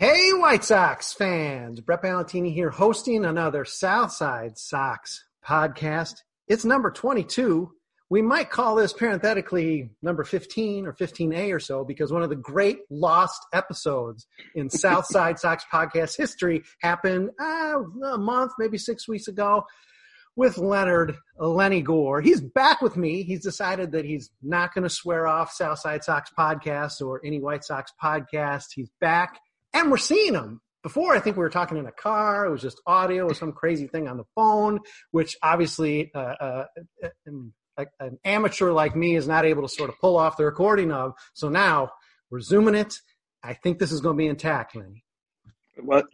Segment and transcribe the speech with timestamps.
[0.00, 1.80] Hey, White Sox fans!
[1.80, 6.18] Brett Ballantini here, hosting another Southside Sox podcast.
[6.46, 7.72] It's number 22.
[8.08, 12.36] We might call this parenthetically number 15 or 15A or so because one of the
[12.36, 19.26] great lost episodes in Southside Sox podcast history happened uh, a month, maybe six weeks
[19.26, 19.64] ago
[20.36, 22.20] with Leonard Lenny Gore.
[22.20, 23.24] He's back with me.
[23.24, 27.64] He's decided that he's not going to swear off Southside Sox podcast or any White
[27.64, 28.66] Sox podcast.
[28.76, 29.40] He's back
[29.74, 30.60] and we're seeing them.
[30.82, 32.46] Before, I think we were talking in a car.
[32.46, 34.78] It was just audio or some crazy thing on the phone,
[35.10, 36.64] which obviously uh, uh,
[37.26, 37.52] an,
[37.98, 41.14] an amateur like me is not able to sort of pull off the recording of.
[41.34, 41.90] So now
[42.30, 42.94] we're zooming it.
[43.42, 45.04] I think this is going to be intact, Lenny.
[45.76, 46.06] What,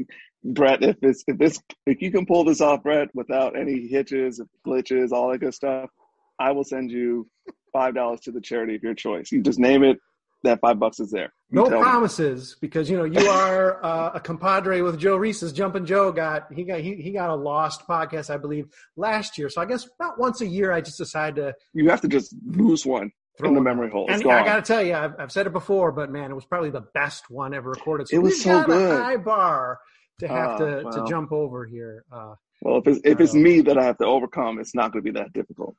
[0.42, 0.82] Brett?
[0.82, 5.30] If if this if you can pull this off, Brett, without any hitches, glitches, all
[5.30, 5.90] that good stuff,
[6.38, 7.28] I will send you
[7.72, 9.32] five dollars to the charity of your choice.
[9.32, 9.98] You just name it.
[10.44, 11.32] That five bucks is there.
[11.50, 11.82] You No tell me.
[11.82, 15.52] promises, because you know you are uh, a compadre with Joe Reese's.
[15.52, 18.66] Jumping Joe got he got he, he got a lost podcast, I believe,
[18.96, 19.48] last year.
[19.50, 22.34] So I guess about once a year, I just decide to You have to just
[22.46, 24.06] lose one throw in the memory hole.
[24.08, 26.34] It's And I got to tell you, I've, I've said it before, but man, it
[26.34, 28.06] was probably the best one ever recorded.
[28.08, 28.92] So It was so good.
[28.92, 29.80] a high bar
[30.20, 32.04] to have Ah, to, to jump over here.
[32.12, 35.04] Uh, Well, if it's if it's me that I have to overcome, it's not going
[35.04, 35.74] to be that difficult.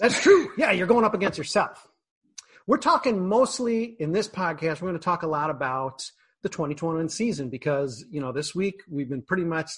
[0.00, 0.50] That's true.
[0.56, 1.86] Yeah, you're going up against yourself.
[2.66, 6.04] We're talking mostly in this podcast, we're going to talk a lot about
[6.42, 9.68] the 2021 season because, you know, this week we've been pretty much,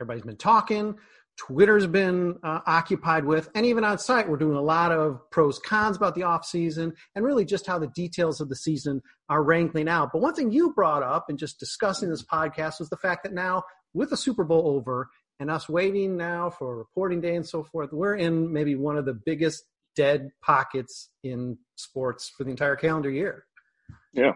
[0.00, 0.96] everybody's been talking.
[1.36, 5.60] Twitter's been uh, occupied with, and even on site, we're doing a lot of pros,
[5.60, 9.44] cons about the off season and really just how the details of the season are
[9.44, 10.10] wrangling out.
[10.12, 13.32] But one thing you brought up and just discussing this podcast was the fact that
[13.32, 13.62] now,
[13.94, 17.92] with the Super Bowl over and us waiting now for reporting day and so forth,
[17.92, 19.64] we're in maybe one of the biggest
[19.96, 23.44] dead pockets in sports for the entire calendar year.
[24.12, 24.32] Yeah,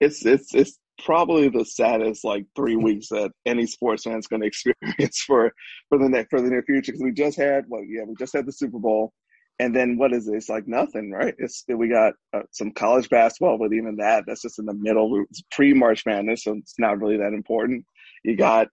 [0.00, 4.48] it's it's it's probably the saddest like three weeks that any sports fan's going to
[4.48, 5.52] experience for
[5.88, 8.34] for the next for the near future because we just had well yeah we just
[8.34, 9.12] had the Super Bowl
[9.60, 10.36] and then what is it?
[10.36, 11.34] It's like nothing, right?
[11.38, 15.24] It's we got uh, some college basketball, but even that that's just in the middle.
[15.30, 17.84] It's pre March Madness, so it's not really that important.
[18.24, 18.68] You got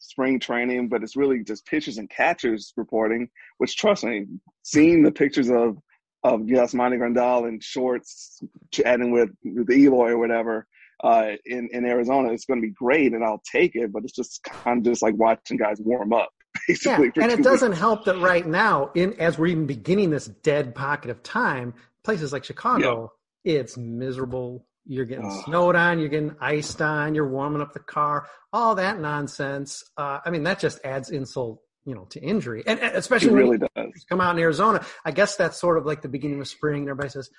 [0.00, 3.28] spring training, but it's really just pitchers and catchers reporting.
[3.58, 4.26] Which trust me,
[4.62, 5.78] seeing the pictures of
[6.22, 8.42] of Yasmani Grandal in shorts,
[8.72, 10.66] chatting with, with the Eloy or whatever
[11.04, 13.92] uh, in in Arizona, it's going to be great, and I'll take it.
[13.92, 16.30] But it's just kind of just like watching guys warm up,
[16.68, 17.10] Yeah, basically.
[17.10, 20.74] for and it doesn't help that right now, in as we're even beginning this dead
[20.74, 23.12] pocket of time, places like Chicago,
[23.44, 24.66] it's miserable.
[24.86, 25.44] You're getting Ugh.
[25.44, 29.82] snowed on, you're getting iced on, you're warming up the car, all that nonsense.
[29.96, 33.34] Uh, I mean, that just adds insult, you know, to injury, and, and especially It
[33.34, 34.04] really you does.
[34.08, 34.84] come out in Arizona.
[35.04, 36.82] I guess that's sort of like the beginning of spring.
[36.82, 37.30] and Everybody says,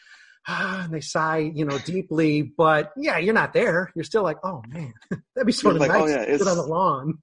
[0.48, 2.42] ah, and they sigh, you know, deeply.
[2.42, 3.92] But yeah, you're not there.
[3.96, 4.94] You're still like, oh man,
[5.36, 7.18] that'd be sort of like, nice oh, yeah, to sit on the lawn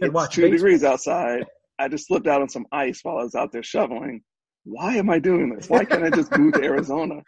[0.00, 0.56] and it's watch two baseball.
[0.58, 1.46] degrees outside.
[1.78, 4.22] I just slipped out on some ice while I was out there shoveling.
[4.64, 5.68] Why am I doing this?
[5.68, 7.22] Why can't I just move to Arizona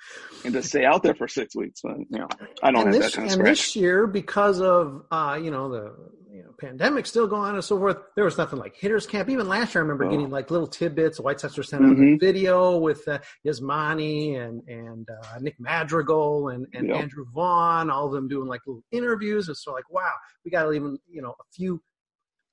[0.44, 1.80] and just stay out there for six weeks?
[1.82, 2.28] But you know,
[2.62, 3.58] I don't and have this, that kind of and scratch.
[3.58, 5.94] this year, because of uh, you know the
[6.30, 9.30] you know pandemic still going on and so forth, there was nothing like hitters camp.
[9.30, 10.10] Even last year, I remember Oh.
[10.10, 11.18] getting like little tidbits.
[11.20, 12.14] White Sox were sending out Mhm.
[12.16, 16.96] a video with uh, Yasmani and and uh, Nick Madrigal and and Yep.
[16.96, 19.48] Andrew Vaughn, all of them doing like little interviews.
[19.48, 20.12] And so like, wow,
[20.44, 21.80] we got even you know a few.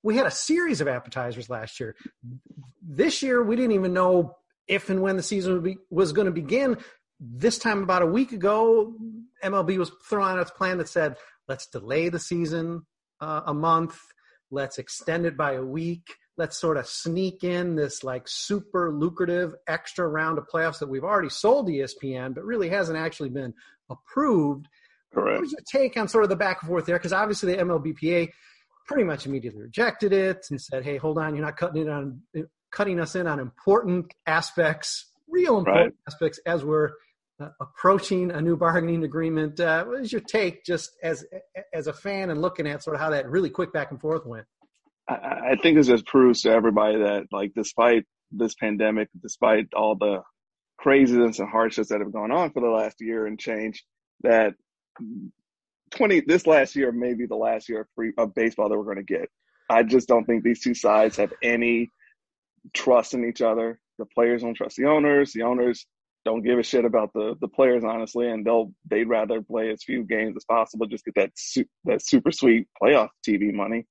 [0.03, 1.93] We had a series of appetizers last year.
[2.81, 4.37] This year, we didn't even know
[4.69, 6.77] if and when the season be, was going to begin.
[7.19, 8.93] This time, about a week ago,
[9.43, 11.17] MLB was throwing out its plan that said,
[11.49, 12.85] let's delay the season
[13.19, 13.99] uh, a month,
[14.51, 16.07] let's extend it by a week,
[16.37, 21.03] let's sort of sneak in this like super lucrative extra round of playoffs that we've
[21.03, 23.53] already sold ESPN, but really hasn't actually been
[23.89, 24.67] approved.
[25.11, 25.41] What Correct.
[25.41, 26.97] was your take on sort of the back and forth there?
[26.97, 28.29] Because obviously the MLBPA
[28.87, 32.21] pretty much immediately rejected it and said, "Hey, hold on, you're not cutting it on
[32.71, 36.13] cutting us in on important aspects, real important Right.
[36.13, 36.91] aspects as we're
[37.39, 41.25] uh, approaching a new bargaining agreement." Uh, what is your take, just as
[41.73, 44.25] as a fan and looking at sort of how that really quick back and forth
[44.25, 44.45] went?
[45.07, 49.95] I, I think this just proves to everybody that, like, despite this pandemic, despite all
[49.95, 50.21] the
[50.77, 53.83] craziness and hardships that have gone on for the last year and change,
[54.21, 54.53] that
[55.91, 58.83] twenty this last year may be the last year of, free, of baseball that we're
[58.83, 59.29] going to get.
[59.69, 61.89] I just don't think these two sides have any
[62.73, 63.79] trust in each other.
[63.97, 65.33] The players don't trust the owners.
[65.33, 65.85] The owners
[66.25, 69.83] don't give a shit about the the players, honestly, and they'll they'd rather play as
[69.83, 73.85] few games as possible, just get that su- that super sweet playoff TV money.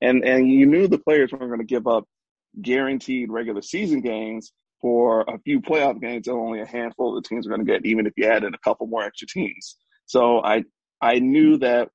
[0.00, 2.04] And and you knew the players weren't going to give up
[2.60, 7.28] guaranteed regular season games for a few playoff games that only a handful of the
[7.28, 9.76] teams are going to get, even if you added a couple more extra teams.
[10.06, 10.64] So I
[11.00, 11.90] I knew that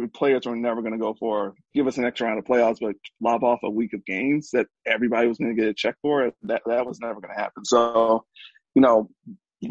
[0.00, 2.78] the players were never going to go for give us an extra round of playoffs,
[2.80, 5.94] but lob off a week of games that everybody was going to get a check
[6.02, 6.32] for.
[6.42, 7.64] That that was never going to happen.
[7.64, 8.24] So,
[8.74, 9.08] you know,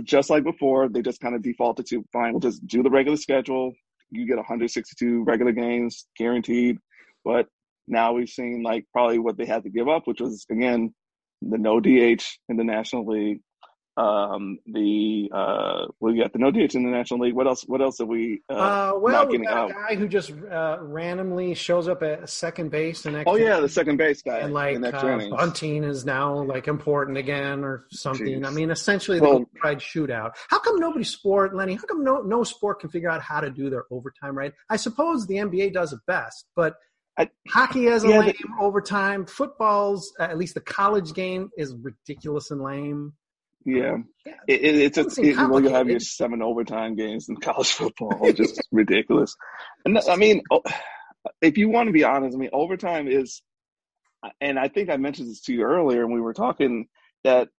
[0.03, 2.31] just like before, they just kind of defaulted to fine.
[2.31, 3.73] We'll just do the regular schedule.
[4.11, 6.77] You get 162 regular games guaranteed,
[7.25, 7.47] but
[7.87, 10.93] now we've seen like probably what they had to give up, which was again
[11.41, 13.41] the no DH in the National League,
[13.95, 17.35] um, the uh, we got the no DH in the National League.
[17.35, 17.63] What else?
[17.67, 19.69] What else are we uh, Uh, well, we got out?
[19.71, 23.69] a guy who just uh, randomly shows up at second base and Oh yeah, the
[23.69, 28.25] second base guy and like uh, bunting is now like important again or something.
[28.41, 28.45] Jeez.
[28.45, 30.31] I mean, essentially Well- they tried shootout.
[30.49, 31.75] How come nobody sport, Lenny?
[31.75, 34.53] How come no no sport can figure out how to do their overtime right?
[34.69, 36.75] I suppose the NBA does it best, but
[37.15, 39.27] I- hockey has a Yeah, lame the- overtime.
[39.27, 43.13] Football's at least the college game is ridiculous and lame.
[43.65, 46.41] Yeah, um, Yeah, it, it, it's Doesn't just seem it, well, you have your seven
[46.41, 49.35] overtime games in college football, just ridiculous.
[49.85, 50.61] And I mean, oh,
[51.41, 53.41] if you want to be honest, I mean, overtime is,
[54.41, 56.87] and I think I mentioned this to you earlier, and we were talking
[57.23, 57.49] that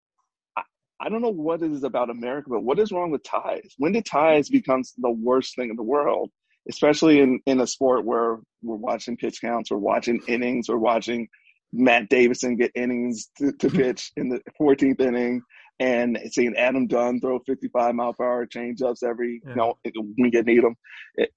[0.56, 0.62] I,
[1.00, 3.74] I don't know what it is about America, but what is wrong with ties?
[3.78, 6.30] When did ties becomes the worst thing in the world?
[6.66, 11.28] Especially in in a sport where we're watching pitch counts, we're watching innings, we're watching
[11.74, 15.42] Matt Davidson get innings to, to pitch in the 14th inning
[15.80, 19.50] and seeing Adam Dunn throw 55 mile per hour changeups every, Yeah.
[19.50, 19.74] you know,
[20.16, 20.76] when you need them.
[21.16, 21.30] It,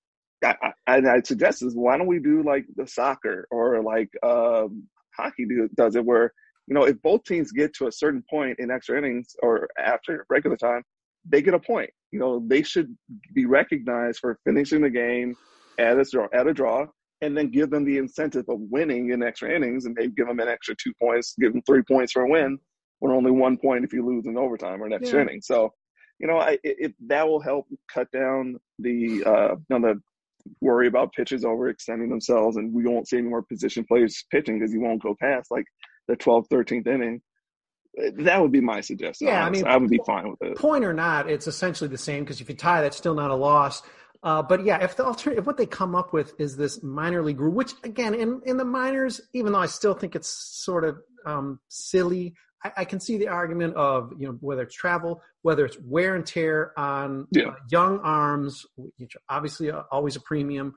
[0.44, 0.56] I,
[0.88, 4.84] I, and I suggest is why don't we do like the soccer or like um,
[5.16, 6.32] hockey do, does it where,
[6.68, 10.26] you know, if both teams get to a certain point in extra innings or after
[10.30, 10.84] regular time,
[11.28, 11.90] they get a point.
[12.12, 12.96] You know, they should
[13.34, 15.36] be recognized for finishing the game
[15.80, 16.86] at a draw, at a draw
[17.22, 20.40] and then give them the incentive of winning in extra innings and maybe give them
[20.40, 22.60] an extra two points, give them three points for a win,
[23.00, 25.22] or only one point if you lose in overtime or next Yeah.
[25.22, 25.42] inning.
[25.42, 25.74] So,
[26.20, 30.02] you know, I, it, it, that will help cut down the, uh, you know, the
[30.62, 34.74] worry about pitchers overextending themselves and we won't see any more position players pitching because
[34.74, 35.66] you won't go past like
[36.08, 37.22] the 12th, 13th inning.
[38.20, 39.28] That would be my suggestion.
[39.28, 40.56] Yeah, I mean, I would be fine with it.
[40.58, 43.36] point or not, it's essentially the same because if you tie, that's still not a
[43.36, 43.82] loss.
[44.24, 47.40] Uh, but yeah, if the alternative, what they come up with is this minor league
[47.40, 50.98] rule, which again, in, in the minors, even though I still think it's sort of
[51.26, 52.36] um, silly,
[52.68, 56.16] I, I can see the argument of you know whether it's travel, whether it's wear
[56.16, 57.48] and tear on Yeah.
[57.50, 60.76] uh, young arms, which are obviously uh, always a premium.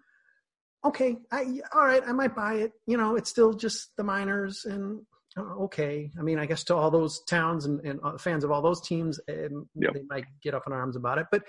[0.85, 2.73] Okay, I, all right, I might buy it.
[2.87, 5.02] You know, it's still just the minors, and
[5.37, 6.11] uh, okay.
[6.18, 8.80] I mean, I guess to all those towns and, and uh, fans of all those
[8.80, 9.92] teams, um, Yep.
[9.94, 11.26] they might get up in arms about it.
[11.30, 11.42] But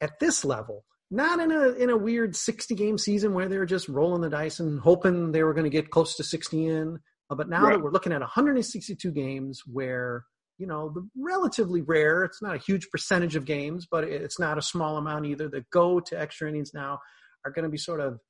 [0.00, 3.66] at this level, not in a in a weird sixty game season where they were
[3.66, 6.98] just rolling the dice and hoping they were going to get close to sixty in.
[7.30, 7.72] Uh, but now Right.
[7.72, 10.24] that we're looking at 162 games, where
[10.56, 14.56] you know, the relatively rare, it's not a huge percentage of games, but it's not
[14.56, 17.00] a small amount either that go to extra innings now
[17.44, 18.20] are going to be sort of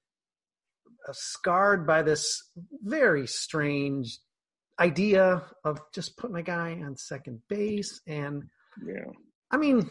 [1.06, 2.50] uh, scarred by this
[2.82, 4.18] very strange
[4.80, 8.00] idea of just putting a guy on second base.
[8.06, 8.44] And
[8.84, 9.04] yeah,
[9.50, 9.90] I mean,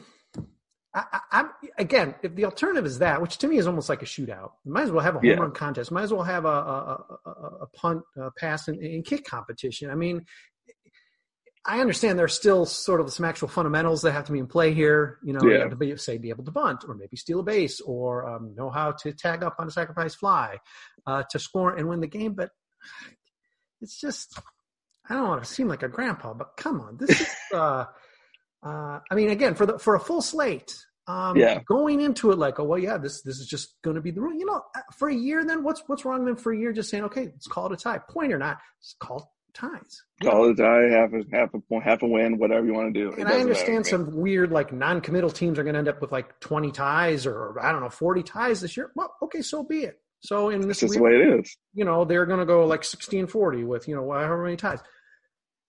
[0.96, 1.46] I, I,
[1.80, 4.84] again, if the alternative is that, which to me is almost like a shootout, might
[4.84, 5.36] as well have a home Yeah.
[5.38, 5.92] run contest.
[5.92, 9.26] Might as well have a a, a, a- a punt, uh pass, and, and kick
[9.26, 9.90] competition.
[9.90, 10.26] I mean,
[11.66, 14.74] I understand there's still sort of some actual fundamentals that have to be in play
[14.74, 15.18] here.
[15.24, 17.44] You know, you have to be, say, be able to bunt, or maybe steal a
[17.44, 20.58] base, or um, know how to tag up on a sacrifice fly
[21.08, 22.34] uh, to score and win the game.
[22.34, 22.50] But
[23.82, 24.40] it's just,
[25.10, 27.28] I don't want to seem like a grandpa, but come on, this is.
[27.54, 27.86] Uh,
[28.64, 30.74] uh, I mean, again, for the for a full slate,
[31.08, 31.60] um, Yeah.
[31.66, 34.22] going into it like, oh well, yeah, this this is just going to be the
[34.22, 34.34] rule.
[34.34, 36.72] You know, uh, for a year, then what's what's wrong then for a year?
[36.72, 38.00] Just saying, okay, let's call it a tie.
[38.10, 40.02] Point or not, it's called ties.
[40.24, 42.94] call it a tie, half a half a point, half a win, whatever you want
[42.94, 43.12] to do.
[43.12, 46.02] And I doesn't matter understand some weird, like non-committal teams are going to end up
[46.02, 48.92] with like 20 ties or I don't know, 40 ties this year.
[48.96, 50.00] Well, okay, so be it.
[50.22, 51.58] So in this just the way it is.
[51.74, 54.80] you know, they're going to go like 16 40 with, you know, however many ties.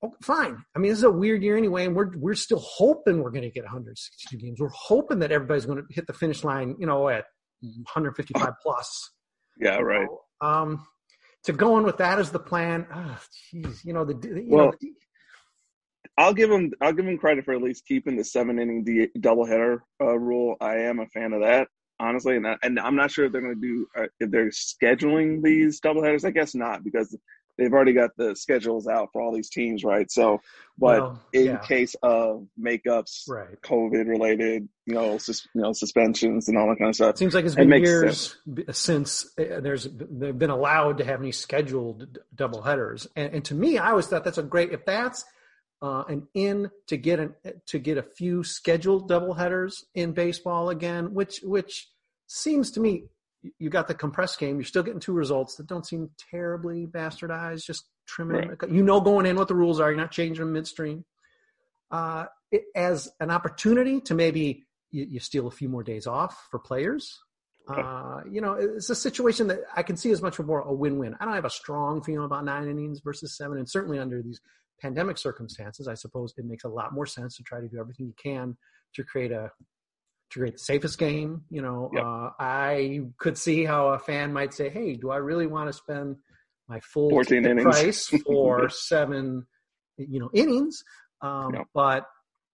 [0.05, 0.63] Oh, fine.
[0.75, 3.43] I mean, this is a weird year anyway, and we're we're still hoping we're going
[3.45, 4.61] to get 162 games.
[4.61, 7.25] We're hoping that everybody's going to hit the finish line, you know, at
[7.61, 9.11] 155 plus.
[9.57, 10.09] Yeah, right.
[10.41, 10.85] Um,
[11.45, 13.23] to go in with that as the plan, ah,
[13.55, 14.93] jeez, you know the you Well, know, the,
[16.19, 19.11] I'll give him I'll give him credit for at least keeping the seven inning D-
[19.17, 20.57] doubleheader uh, rule.
[20.61, 21.69] I am a fan of that,
[22.01, 24.51] honestly, and I, and I'm not sure if they're going to do uh, if they're
[24.51, 26.25] scheduling these doubleheaders.
[26.25, 27.17] I guess not because
[27.59, 30.11] they've already got the schedules out for all these teams, right?
[30.11, 30.41] So,
[30.79, 31.59] but Well, in yeah.
[31.59, 33.61] case of makeups, right.
[33.63, 37.11] COVID related, you know, sus- you know, suspensions and all that kind of stuff.
[37.11, 40.99] It seems like it's it been makes years b- since uh, there's they've been allowed
[40.99, 44.43] to have any scheduled double headers, and, and to me, I always thought that's a
[44.43, 45.25] great if that's
[45.83, 47.35] uh, an in to get an
[47.67, 51.89] to get a few scheduled double headers in baseball again, which which
[52.27, 53.05] seems to me
[53.59, 57.65] you got the compressed game, you're still getting two results that don't seem terribly bastardized,
[57.65, 58.57] just trimming.
[58.71, 61.05] You know, going in what the rules are, you're not changing them midstream.
[61.91, 66.47] Uh, it, as an opportunity to maybe you, you steal a few more days off
[66.51, 67.19] for players.
[67.67, 71.17] Uh, you know, it's a situation that I can see as much more a win-win.
[71.19, 74.41] I don't have a strong feeling about nine innings versus seven, and certainly under these
[74.83, 78.07] pandemic circumstances, I suppose it makes a lot more sense to try to do everything
[78.07, 78.59] you can
[78.95, 79.51] to create a
[80.35, 81.43] to create the safest game.
[81.51, 82.05] You know, Yep.
[82.05, 85.73] uh, I could see how a fan might say, "Hey, do I really want to
[85.73, 86.17] spend
[86.69, 87.63] my full 14 innings.
[87.65, 89.47] price for seven,
[89.97, 90.83] you know, innings?"
[91.23, 91.67] Um, Yep.
[91.75, 92.07] But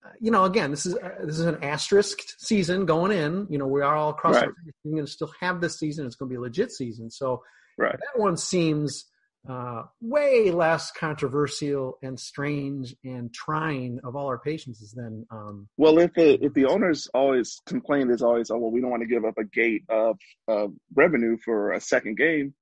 [0.04, 3.46] uh, you know, again, this is uh, this is an asterisk season going in.
[3.50, 4.36] You know, we are all across.
[4.36, 4.50] Right.
[4.84, 6.06] We're going to still have this season.
[6.06, 7.10] It's going to be a legit season.
[7.10, 7.42] So
[7.78, 7.96] Right.
[7.98, 9.04] that one seems
[9.48, 15.98] uh, way less controversial and strange and trying of all our patiences than um, Well,
[15.98, 19.08] if the if the owners always complain is always, oh well, we don't want to
[19.08, 22.54] give up a gate of of revenue for a second game.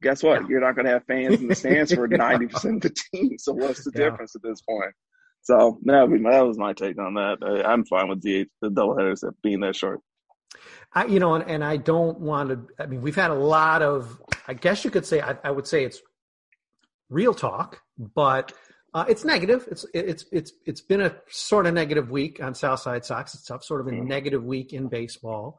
[0.00, 0.42] Guess what?
[0.42, 0.48] Yeah.
[0.48, 3.36] You're not going to have fans in the stands for ninety percent of the team.
[3.38, 4.10] So what's the Yeah.
[4.10, 4.92] difference at this point?
[5.42, 7.38] So that be, that was my take on that.
[7.42, 10.00] I, I'm fine with the the doubleheaders being that short.
[10.94, 12.82] I, you know, and, and I don't want to.
[12.82, 14.20] I mean, we've had a lot of.
[14.48, 15.20] I guess you could say.
[15.20, 16.00] I, I would say it's
[17.12, 18.52] real talk, but
[18.94, 19.66] uh, it's negative.
[19.70, 23.34] It's it's it's it's been a sort of negative week on Southside Sox.
[23.34, 24.06] It's sort of a Mhm.
[24.06, 25.58] negative week in baseball.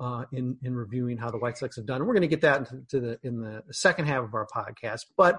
[0.00, 2.40] Uh, in in reviewing how the White Sox have done, and we're going to get
[2.40, 5.02] that into to the in the second half of our podcast.
[5.16, 5.38] But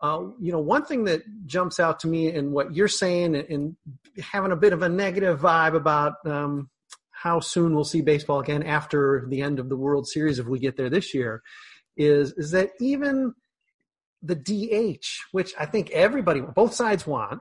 [0.00, 3.46] uh, you know, one thing that jumps out to me in what you're saying, and,
[3.50, 3.76] and
[4.22, 6.70] having a bit of a negative vibe about um,
[7.10, 10.58] how soon we'll see baseball again after the end of the World Series, if we
[10.58, 11.42] get there this year,
[11.94, 13.34] is is that even
[14.22, 17.40] the DH, which I think everybody, both sides want,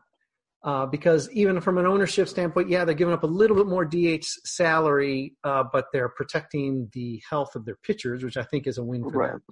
[0.63, 3.85] uh, because even from an ownership standpoint, yeah, they're giving up a little bit more
[3.85, 8.77] DH salary, uh, but they're protecting the health of their pitchers, which I think is
[8.77, 9.31] a win for Right.
[9.31, 9.43] them.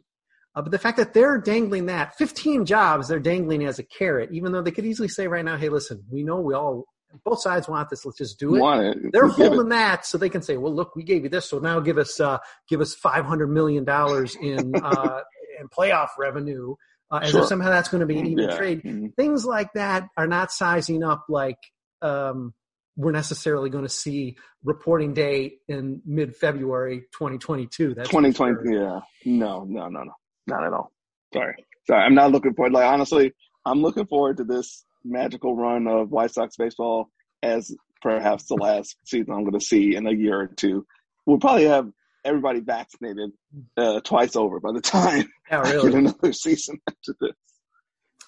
[0.56, 4.30] Uh, but the fact that they're dangling that 15 jobs, they're dangling as a carrot,
[4.32, 6.86] even though they could easily say right now, hey, listen, we know we all,
[7.24, 8.60] both sides want this, let's just do it.
[8.60, 8.98] Want it?
[9.14, 9.32] They're it.
[9.34, 11.98] holding that so they can say, well, look, we gave you this, so now give
[11.98, 15.22] us uh, give us 500 million dollars in uh,
[15.60, 16.76] in playoff revenue,
[17.12, 17.42] uh, as Sure.
[17.42, 18.58] if somehow that's going to be an even Yeah.
[18.58, 18.84] trade.
[18.84, 19.16] Mhm.
[19.16, 21.58] Things like that are not sizing up like
[22.02, 22.54] um,
[22.96, 27.94] we're necessarily going to see reporting day in mid February 2022.
[27.96, 28.54] That's for 2020.
[28.64, 28.74] sure.
[28.74, 29.00] Yeah.
[29.26, 30.12] No, no, no, no,
[30.48, 30.92] not at all.
[31.34, 31.56] Sorry,
[31.88, 32.04] sorry.
[32.04, 32.74] I'm not looking forward.
[32.74, 33.34] Like honestly,
[33.66, 37.10] I'm looking forward to this magical run of White Sox baseball
[37.44, 40.86] as perhaps the last season I'm going to see in a year or two.
[41.26, 41.90] We'll probably have
[42.28, 43.32] everybody vaccinated
[43.78, 45.90] uh, twice over by the time Yeah, I really.
[45.92, 47.32] get another season after this.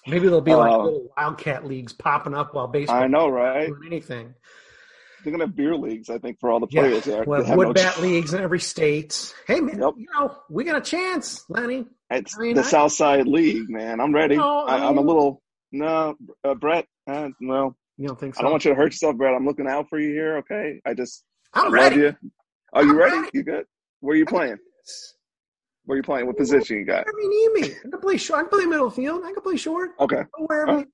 [0.06, 2.96] Maybe there'll be like Uh, little wildcat leagues popping up while baseball.
[3.02, 3.66] I know, right?
[3.68, 4.34] Doing anything.
[5.22, 7.24] They're gonna have beer leagues, I think, for all the Yeah, players there.
[7.24, 9.34] well, wood no bat ch- leagues in every state.
[9.46, 9.94] Hey man, Yep.
[9.98, 11.86] you know we got a chance, Lenny.
[12.08, 14.00] It's I mean, the I- Southside League, man.
[14.00, 14.36] I'm ready.
[14.38, 15.42] No, I I, I'm a little
[15.72, 16.86] no, uh, Brett.
[17.06, 18.40] Uh, well, You don't think so?
[18.40, 19.34] I don't want you to hurt yourself, Brett.
[19.34, 20.38] I'm looking out for you here.
[20.38, 21.96] Okay, I just I I'm love ready.
[21.96, 22.16] you.
[22.72, 23.16] Are you ready?
[23.18, 23.30] ready.
[23.34, 23.66] You good?
[24.00, 24.56] Where are you playing?
[25.84, 26.26] Where are you playing?
[26.26, 27.04] What position you got?
[27.06, 27.74] Wherever you need me.
[27.84, 28.38] I can play short.
[28.38, 29.22] I can play middle field.
[29.24, 29.90] I can play short.
[29.98, 30.84] Okay, Wherever.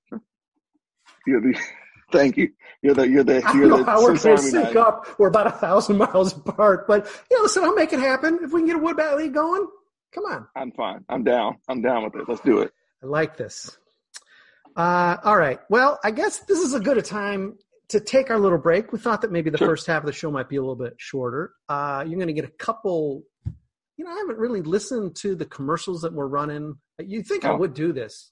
[1.27, 1.59] you're the.
[2.13, 2.51] Thank you.
[2.83, 3.09] You're the.
[3.09, 3.43] You're the.
[3.45, 5.19] I You're know the how we're going to sync up.
[5.19, 8.53] We're about a thousand miles apart, but you know, listen, I'll make it happen if
[8.53, 9.67] we can get a wood bat league going.
[10.13, 11.05] Come on, I'm fine.
[11.09, 11.57] I'm down.
[11.69, 12.29] I'm down with it.
[12.29, 12.73] Let's do it.
[13.03, 13.77] I like this.
[14.77, 15.59] Uh, all right.
[15.69, 17.59] Well, I guess this is a good a time
[17.91, 18.93] to take our little break.
[18.93, 19.69] We thought that maybe the Sure.
[19.69, 21.53] first half of the show might be a little bit shorter.
[21.69, 23.23] Uh, you're going to get a couple.
[23.97, 26.75] You know, I haven't really listened to the commercials that we're running.
[26.99, 27.57] You think I Oh.
[27.57, 28.31] would do this,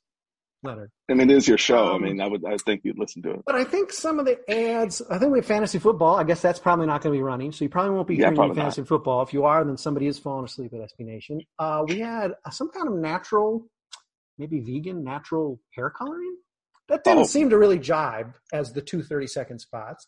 [0.62, 0.90] Leonard?
[1.11, 1.92] I mean, it is your show.
[1.92, 2.44] I Um, mean, I would.
[2.44, 3.42] I think you'd listen to it.
[3.46, 6.16] But I think some of the ads, I think we have fantasy football.
[6.16, 7.50] I guess that's probably not going to be running.
[7.52, 8.62] So you probably won't be Yeah, hearing any probably not.
[8.62, 9.23] fantasy football.
[9.23, 11.40] If you are, then somebody is falling asleep at SB Nation.
[11.58, 13.66] Uh, we had uh, some kind of natural,
[14.37, 16.37] maybe vegan natural hair coloring.
[16.88, 17.26] That didn't Oh.
[17.26, 20.07] seem to really jibe as the two 30 second spots.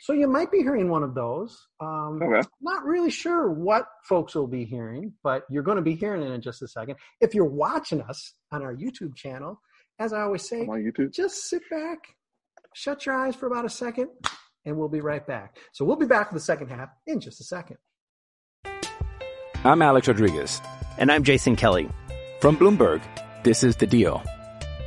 [0.00, 1.68] So you might be hearing one of those.
[1.80, 2.46] Um, Okay.
[2.60, 6.30] Not really sure what folks will be hearing, but you're going to be hearing it
[6.30, 6.96] in just a second.
[7.20, 9.60] If you're watching us on our YouTube channel,
[9.98, 11.12] as I always say, YouTube.
[11.12, 11.98] just sit back,
[12.74, 14.08] shut your eyes for about a second,
[14.64, 15.58] and we'll be right back.
[15.72, 17.76] So we'll be back for the second half in just a second.
[19.64, 20.60] I'm Alex Rodriguez.
[20.98, 21.88] And I'm Jason Kelly.
[22.40, 23.02] From Bloomberg,
[23.44, 24.22] this is The Deal.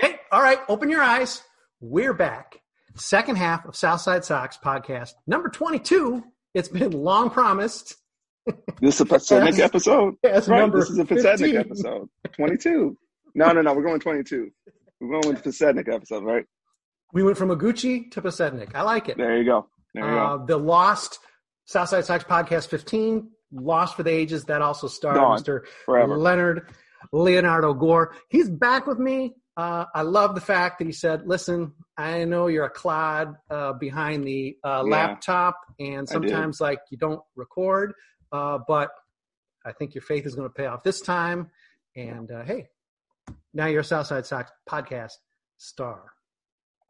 [0.00, 1.42] Hey, all right, open your eyes.
[1.80, 2.60] We're back.
[2.96, 6.22] Second half of Southside Sox podcast, number 22.
[6.54, 7.96] It's been long promised.
[8.80, 10.14] This is a Pacific episode.
[10.24, 10.72] as right?
[10.72, 12.08] This is a Pacific episode.
[12.32, 12.96] 22.
[13.34, 13.74] No, no, no.
[13.74, 14.48] We're going 22.
[15.00, 16.44] We're going with the Pacific episode, right?
[17.12, 18.74] We went from Iguchi to Podsednik.
[18.76, 19.16] I like it.
[19.16, 19.66] There you go.
[19.94, 20.46] There you Uh, go.
[20.46, 21.18] the Lost
[21.64, 24.44] Southside Sox podcast 15, Lost for the Ages.
[24.44, 25.38] That also starred Gone.
[25.40, 25.66] Mr.
[25.84, 26.16] Forever.
[26.16, 26.68] Leonard
[27.12, 28.14] Leonardo Gore.
[28.28, 29.34] He's back with me.
[29.56, 33.72] Uh, I love the fact that he said, "Listen, I know you're a clod uh,
[33.74, 34.90] behind the uh, Yeah.
[34.90, 37.92] laptop, and sometimes like you don't record,
[38.32, 38.90] uh, but
[39.64, 41.50] I think your faith is going to pay off this time.
[41.96, 42.66] And uh, hey,
[43.52, 45.12] now you're a Southside Sox podcast
[45.56, 46.12] star.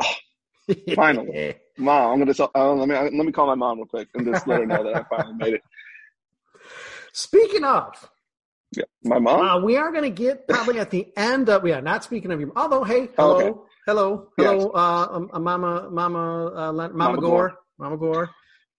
[0.94, 1.56] Finally.
[1.76, 4.24] Mom, I'm gonna tell, uh, let me let me call my mom real quick and
[4.24, 5.60] just let her know that I finally made it.
[7.12, 8.08] Speaking of,
[8.76, 9.40] Yeah, my mom.
[9.40, 12.40] Uh, we are going to get probably at the end of, yeah, not speaking of
[12.40, 12.52] you.
[12.56, 13.58] Although, hey, hello, Okay.
[13.86, 17.58] hello, hello, uh, um, uh, Mama, Mama, uh, Mama, Mama Gore, Gore.
[17.78, 18.30] Mama Gore.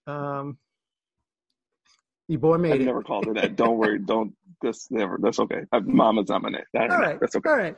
[0.07, 0.57] Um,
[2.27, 2.85] your boy made I've it.
[2.85, 3.55] never called her that.
[3.55, 3.99] Don't worry.
[4.05, 4.33] Don't.
[4.61, 5.19] That's never.
[5.21, 5.61] That's okay.
[5.71, 6.63] Uh, Mama's on my name.
[6.73, 7.49] That- All right, That's okay.
[7.49, 7.75] all right.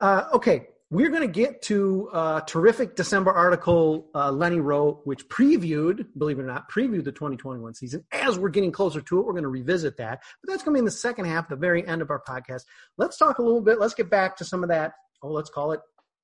[0.00, 5.28] Uh, okay, we're going to get to a terrific December article uh, Lenny wrote, which
[5.28, 8.04] previewed, believe it or not, previewed the 2021 season.
[8.12, 10.22] As we're getting closer to it, we're going to revisit that.
[10.40, 12.62] But that's going to be in the second half, the very end of our podcast.
[12.98, 13.80] Let's talk a little bit.
[13.80, 14.92] Let's get back to some of that.
[15.22, 15.80] Oh, let's call it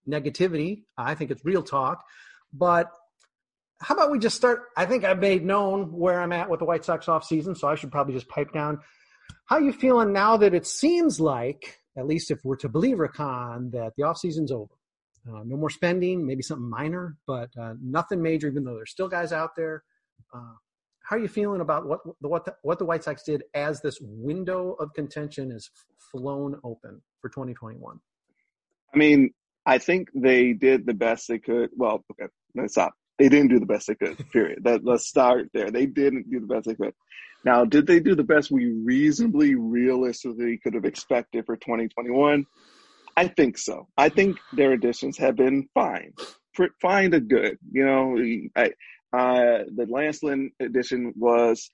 [0.08, 0.84] negativity.
[0.96, 2.04] I think it's real talk.
[2.52, 2.88] But
[3.80, 4.66] how about we just start?
[4.76, 7.66] I think I've made known where I'm at with the White Sox off season, so
[7.66, 8.78] I should probably just pipe down.
[9.46, 13.16] How you feeling now that it seems like, at least if we're to believe Rick
[13.16, 14.74] Hahn, that the off season's over?
[15.28, 18.48] Uh, no more spending, maybe something minor, but uh, nothing major.
[18.48, 19.84] Even though there's still guys out there.
[20.34, 20.54] Uh,
[21.04, 23.80] how are you feeling about what the what the, what the White Sox did as
[23.80, 28.00] this window of contention is flown open for 2021?
[28.94, 29.30] I mean,
[29.64, 31.70] I think they did the best they could.
[31.76, 32.94] Well, okay, let's stop.
[33.18, 34.18] They didn't do the best they could.
[34.32, 34.64] Period.
[34.64, 35.70] That, let's start there.
[35.70, 36.94] They didn't do the best they could.
[37.44, 42.46] Now, did they do the best we reasonably, realistically could have expected for 2021?
[43.16, 43.88] I think so.
[43.96, 46.12] I think their additions have been fine,
[46.80, 47.58] fine to good.
[47.70, 48.16] You know,
[48.56, 48.70] I
[49.12, 51.70] uh, the Lance Lynn edition was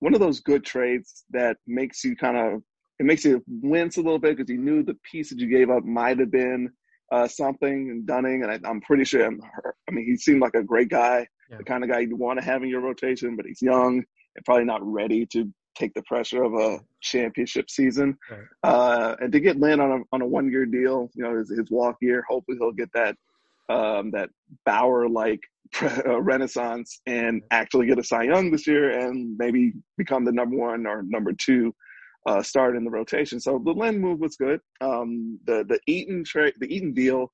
[0.00, 2.62] one of those good trades that makes you kind of
[2.98, 5.70] it makes you wince a little bit because you knew the piece that you gave
[5.70, 6.70] up might have been
[7.10, 9.26] uh, something and Dunning, and I, am pretty sure.
[9.26, 9.40] I'm,
[9.88, 11.56] I mean, he seemed like a great guy, yeah.
[11.58, 14.04] the kind of guy you'd want to have in your rotation, but he's young
[14.36, 18.16] and probably not ready to take the pressure of a championship season.
[18.30, 18.40] Right.
[18.62, 21.50] Uh, and to get Lynn on a on a one year deal, you know, his,
[21.50, 23.16] his walk year, hopefully he'll get that
[23.68, 24.30] um, that
[24.66, 25.40] Bauer like
[25.82, 30.56] uh, renaissance and actually get a Cy Young this year and maybe become the number
[30.56, 31.74] one or number two
[32.26, 33.40] uh, start in the rotation.
[33.40, 34.60] So the Lynn move was good.
[34.80, 37.32] Um, the the Eaton trade, the Eaton deal.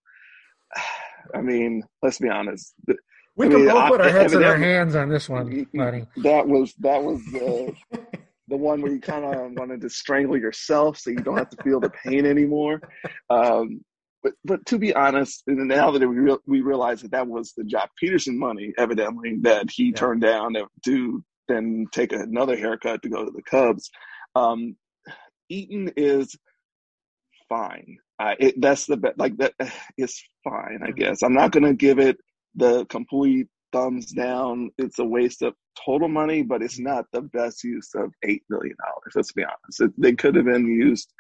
[1.35, 2.72] I mean, let's be honest.
[2.87, 2.96] The,
[3.37, 5.66] we I can mean, both put our heads I in our hands on this one,
[5.75, 6.07] buddy.
[6.18, 7.75] That was that was the
[8.49, 11.62] the one where you kind of wanted to strangle yourself so you don't have to
[11.62, 12.81] feel the pain anymore.
[13.29, 13.81] Um,
[14.22, 17.53] but but to be honest, and now that we re- we realize that that was
[17.57, 19.96] the Joc Pederson money, evidently that he yeah.
[19.96, 23.90] turned down to then take another haircut to go to the Cubs.
[24.37, 24.77] Um,
[25.49, 26.37] Eaton is
[27.49, 27.99] fine.
[28.18, 29.18] Uh, it, that's the best.
[29.18, 29.55] Like that
[29.99, 30.81] is fine.
[30.87, 32.18] I guess I'm not gonna give it
[32.55, 34.70] the complete thumbs down.
[34.79, 38.77] It's a waste of total money, but it's not the best use of eight million
[38.85, 39.12] dollars.
[39.14, 39.81] Let's be honest.
[39.81, 41.12] It, they could have been used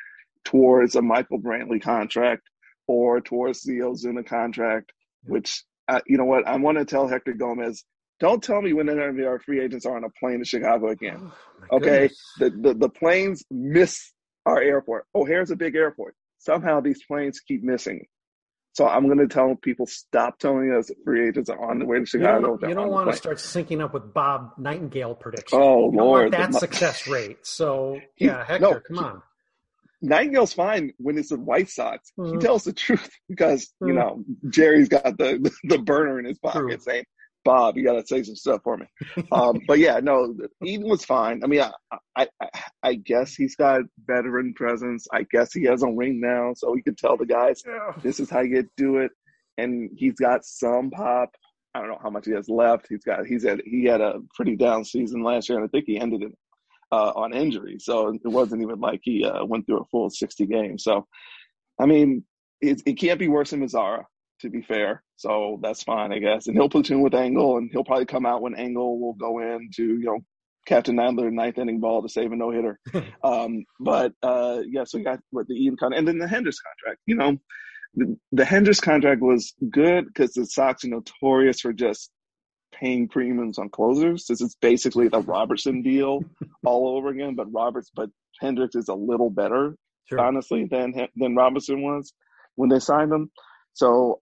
[0.44, 2.42] towards a Michael Brantley contract
[2.86, 4.92] or towards the Ozuna contract,
[5.24, 7.84] which, uh, you know what, I want to tell Hector Gomez,
[8.18, 11.30] don't tell me when our free agents are on a plane to Chicago again.
[11.70, 14.12] Oh, okay, the, the, the planes miss
[14.44, 15.06] our airport.
[15.14, 16.14] O'Hare's a big airport.
[16.38, 18.06] Somehow these planes keep missing.
[18.76, 21.98] So I'm going to tell people stop telling us free agents are on the way
[21.98, 22.52] to Chicago.
[22.52, 25.58] You don't, you don't want to start syncing up with Bob Nightingale predictions.
[25.58, 27.38] Oh you Lord, that the, success rate.
[27.42, 29.22] So yeah, Hector, no, come on.
[30.02, 32.12] Nightingale's fine when it's the White Sox.
[32.18, 32.34] Mm-hmm.
[32.34, 33.88] He tells the truth because mm-hmm.
[33.88, 36.78] you know Jerry's got the the burner in his pocket True.
[36.78, 37.04] saying,
[37.46, 38.86] "Bob, you got to say some stuff for me."
[39.32, 41.42] um, but yeah, no, Eaton was fine.
[41.42, 42.48] I mean, I, I,
[42.82, 45.06] I guess he's got veteran presence.
[45.12, 47.92] I guess he has a ring now, so he can tell the guys, yeah.
[48.02, 49.12] "This is how you do it."
[49.58, 51.30] And he's got some pop.
[51.74, 52.86] I don't know how much he has left.
[52.88, 55.86] He's got he's had he had a pretty down season last year, and I think
[55.86, 56.32] he ended it
[56.92, 57.78] uh, on injury.
[57.78, 60.84] So it wasn't even like he uh, went through a full 60 games.
[60.84, 61.06] So,
[61.80, 62.24] I mean,
[62.60, 64.04] it, it can't be worse than Mazara,
[64.40, 65.02] to be fair.
[65.16, 66.46] So that's fine, I guess.
[66.46, 69.70] And he'll platoon with Engel, and he'll probably come out when Engel will go in
[69.76, 70.18] to, you know,
[70.66, 72.78] Captain Nadler ninth inning ball to save a no hitter.
[73.24, 76.56] um, but uh, yeah, so we got what the Eaton contract, and then the Hendriks
[76.62, 77.00] contract.
[77.06, 77.36] You know,
[77.94, 82.10] the, the Hendriks contract was good because the Sox are notorious for just
[82.74, 84.26] paying premiums on closers.
[84.28, 86.20] This is basically the Robertson deal
[86.64, 88.10] all over again, but Roberts, but
[88.42, 89.76] Hendriks is a little better,
[90.08, 90.20] sure.
[90.20, 92.12] honestly, than than Robertson was
[92.56, 93.30] when they signed him.
[93.72, 94.20] So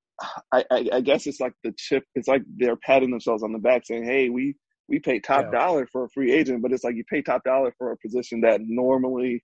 [0.52, 2.04] I, I, I, guess it's like the chip.
[2.14, 4.54] It's like they're patting themselves on the back, saying, "Hey, we
[4.88, 5.58] we pay top yeah.
[5.58, 8.40] dollar for a free agent," but it's like you pay top dollar for a position
[8.42, 9.42] that normally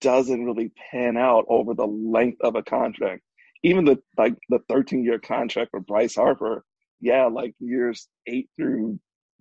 [0.00, 3.22] doesn't really pan out over the length of a contract.
[3.62, 6.64] Even the like the 13 year contract for Bryce Harper
[7.02, 8.98] yeah, like years eight through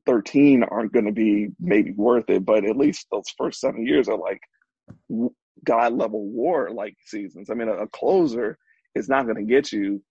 [0.08, 4.10] 13 aren't going to be maybe worth it, but at least those first seven years
[4.10, 4.42] are like
[5.64, 7.50] God level war like seasons.
[7.50, 8.58] I mean, a, a closer
[8.96, 10.02] is not going to get you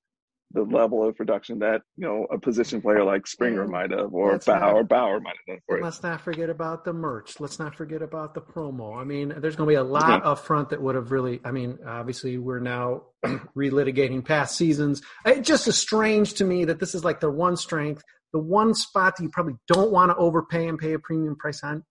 [0.53, 4.39] the level of production that you know a position player like Springer might have, or
[4.39, 7.39] Bauer, not, Bauer might have done for Let's not forget about the merch.
[7.39, 9.01] Let's not forget about the promo.
[9.01, 11.41] I mean, there's going to be a lot up front that would have really.
[11.45, 13.03] I mean, obviously, we're now
[13.57, 15.03] relitigating past seasons.
[15.25, 18.75] It just is strange to me that this is like their one strength, the one
[18.75, 21.85] spot that you probably don't want to overpay and pay a premium price on.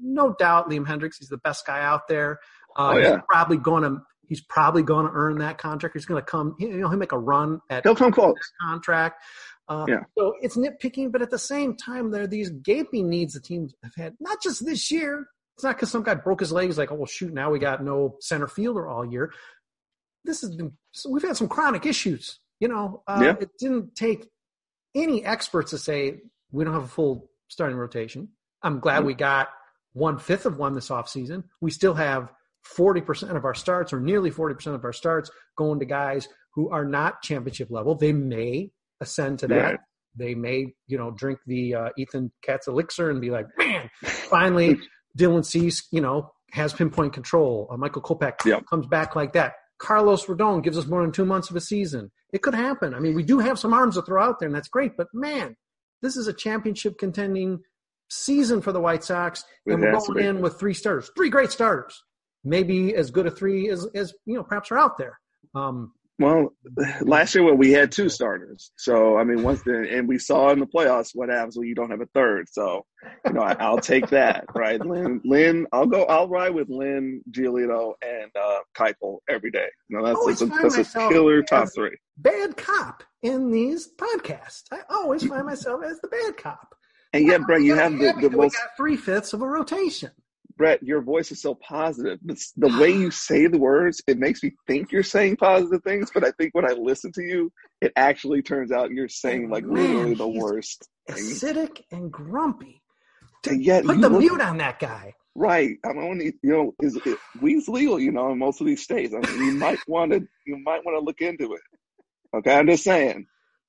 [0.00, 1.16] No doubt, Liam Hendriks.
[1.18, 2.40] he's the best guy out there.
[2.76, 3.10] Uh, oh, yeah.
[3.10, 4.00] He's probably going to
[4.34, 5.94] He's probably going to earn that contract.
[5.94, 6.56] He's going to come.
[6.58, 7.84] You know, he'll make a run at.
[7.84, 8.34] He'll come close.
[8.60, 9.22] Contract.
[9.68, 10.00] Uh, yeah.
[10.18, 13.74] So it's nitpicking, but at the same time, there are these gaping needs the teams
[13.84, 14.14] have had.
[14.18, 15.28] Not just this year.
[15.54, 16.76] It's not because some guy broke his legs.
[16.76, 19.32] Like, oh well, shoot, now we got no center fielder all year.
[20.24, 20.72] This has been.
[20.90, 22.40] So we've had some chronic issues.
[22.58, 23.36] You know, uh, yeah.
[23.40, 24.26] it didn't take
[24.96, 28.30] any experts to say we don't have a full starting rotation.
[28.62, 29.06] I'm glad mm-hmm.
[29.06, 29.50] we got
[29.92, 31.44] one fifth of one this offseason.
[31.60, 32.32] We still have
[32.76, 36.84] 40% of our starts or nearly 40% of our starts going to guys who are
[36.84, 37.94] not championship level.
[37.94, 39.56] They may ascend to that.
[39.56, 39.78] Right.
[40.16, 44.78] They may, you know, drink the uh, Ethan Katz elixir and be like, man, finally
[45.18, 47.68] Dylan Cease, you know, has pinpoint control.
[47.70, 48.64] Uh, Michael Kopech yep.
[48.70, 49.54] comes back like that.
[49.78, 52.12] Carlos Rodon gives us more than two months of a season.
[52.32, 52.94] It could happen.
[52.94, 54.92] I mean, we do have some arms to throw out there, and that's great.
[54.96, 55.56] But man,
[56.00, 57.58] this is a championship contending
[58.08, 62.00] season for the White Sox, and we're going in with three starters, three great starters
[62.44, 65.18] maybe as good a three as, as you know perhaps are out there.
[65.54, 66.54] Um, Well,
[67.00, 68.70] last year when we had two starters.
[68.76, 71.74] So I mean, once then, and we saw in the playoffs what happens when you
[71.74, 72.46] don't have a third.
[72.52, 72.86] So
[73.26, 74.80] you know, I, will take that, right?
[74.80, 76.04] Lynn, Lynn, I'll go.
[76.04, 79.66] I'll ride with Lynn, Giolito, and uh, Keuchel every day.
[79.88, 81.96] You know, that's, that's, a, that's a killer top three.
[82.16, 84.64] Bad cop in these podcasts.
[84.70, 86.74] I always find myself as the bad cop.
[87.12, 90.10] And yet, Brett, you have the, the most three fifths of a rotation.
[90.56, 92.18] Brett, your voice is so positive.
[92.22, 96.24] The way you say the words, it makes me think you're saying positive things, but
[96.24, 99.74] I think when I listen to you, it actually turns out you're saying like Man,
[99.74, 100.88] literally the worst.
[101.10, 102.82] Acidic and grumpy.
[103.46, 105.12] And yet Put the look, mute on that guy.
[105.34, 105.76] Right.
[105.84, 109.12] I'm only you know, is it weed's legal, you know, in most of these states.
[109.14, 111.60] I mean, you might want to you might want to look into it.
[112.36, 113.26] Okay, I'm just saying.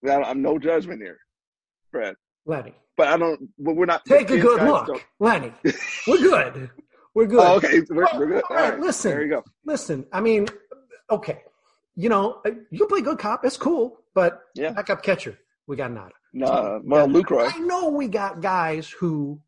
[0.07, 1.17] I'm no judgment here,
[1.91, 2.15] Brett.
[2.45, 2.73] Lenny.
[2.97, 3.49] But I don't.
[3.57, 4.05] But we're not.
[4.05, 5.01] Take a good look, don't.
[5.19, 5.51] Lenny.
[6.07, 6.69] We're good.
[7.13, 7.39] We're good.
[7.39, 8.43] Oh, okay, we're, we're good.
[8.49, 9.11] All, all right, right, listen.
[9.11, 9.43] There you go.
[9.65, 10.47] Listen, I mean,
[11.09, 11.43] okay,
[11.95, 13.45] you know, uh, you play good cop.
[13.45, 13.99] It's cool.
[14.13, 14.71] But yeah.
[14.71, 16.13] backup catcher, we got nada.
[16.33, 17.51] Nah, well, Lucroy.
[17.53, 19.39] I know we got guys who,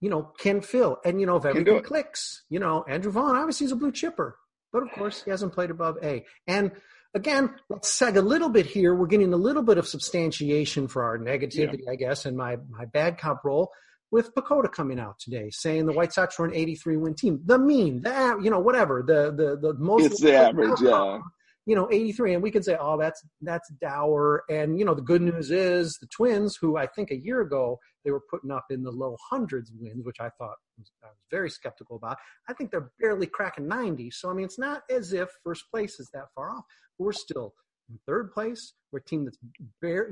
[0.00, 3.66] you know, can fill, and you know, if everything clicks, you know, Andrew Vaughn obviously
[3.66, 4.36] is a blue chipper,
[4.72, 6.24] but of course he hasn't played above A.
[6.46, 6.72] And
[7.14, 8.94] again, let's seg a little bit here.
[8.94, 11.92] We're getting a little bit of substantiation for our negativity, yeah.
[11.92, 13.70] I guess, and my my bad cop role
[14.10, 17.40] with PECOTA coming out today saying the White Sox were an 83 win team.
[17.44, 21.18] The mean, the you know, whatever, the the the most it's the average, yeah.
[21.64, 24.42] You know, 83, and we can say, oh, that's that's dour.
[24.50, 27.78] And you know, the good news is the Twins, who I think a year ago
[28.04, 31.16] they were putting up in the low hundreds wins, which I thought was, I was
[31.30, 32.16] very skeptical about.
[32.48, 34.10] I think they're barely cracking 90.
[34.10, 36.64] So I mean, it's not as if first place is that far off.
[37.02, 37.54] We're still
[37.90, 38.72] in third place.
[38.90, 39.38] We're a team that's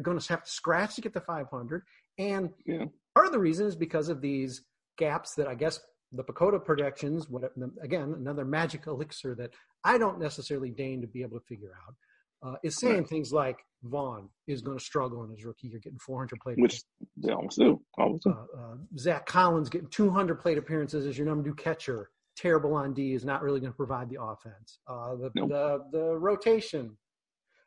[0.03, 1.83] going to have to scratch to get to 500.
[2.19, 2.87] And yeah.
[3.15, 4.63] Part of the reason is because of these
[4.99, 5.81] gaps that I guess
[6.13, 9.51] the PECOTA projections, what, again, another magic elixir that
[9.85, 11.95] I don't necessarily deign to be able to figure out,
[12.43, 15.99] uh, is saying things like Vaughn is going to struggle in his rookie year, getting
[15.99, 16.83] 400 plate Which
[17.17, 17.81] they almost do.
[17.99, 18.31] Almost do.
[18.31, 22.11] Uh, uh, Zack Collins getting 200 plate appearances as your number two catcher.
[22.41, 24.79] Terrible on D is not really going to provide the offense.
[24.87, 25.49] Uh, the, nope.
[25.51, 26.97] the, the rotation,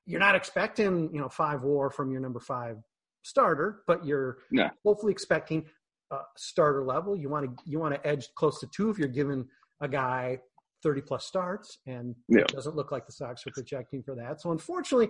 [0.07, 2.77] you're not expecting you know five WAR from your number five
[3.23, 4.71] starter, but you're yeah.
[4.83, 5.65] hopefully expecting
[6.12, 7.15] a starter level.
[7.15, 9.45] You want to you want to edge close to two if you're giving
[9.79, 10.39] a guy
[10.81, 12.41] 30 plus starts, and yeah.
[12.41, 14.41] it doesn't look like the Sox are projecting for that.
[14.41, 15.09] So unfortunately,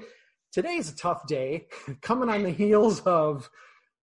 [0.51, 1.67] today is a tough day,
[2.01, 3.49] coming on the heels of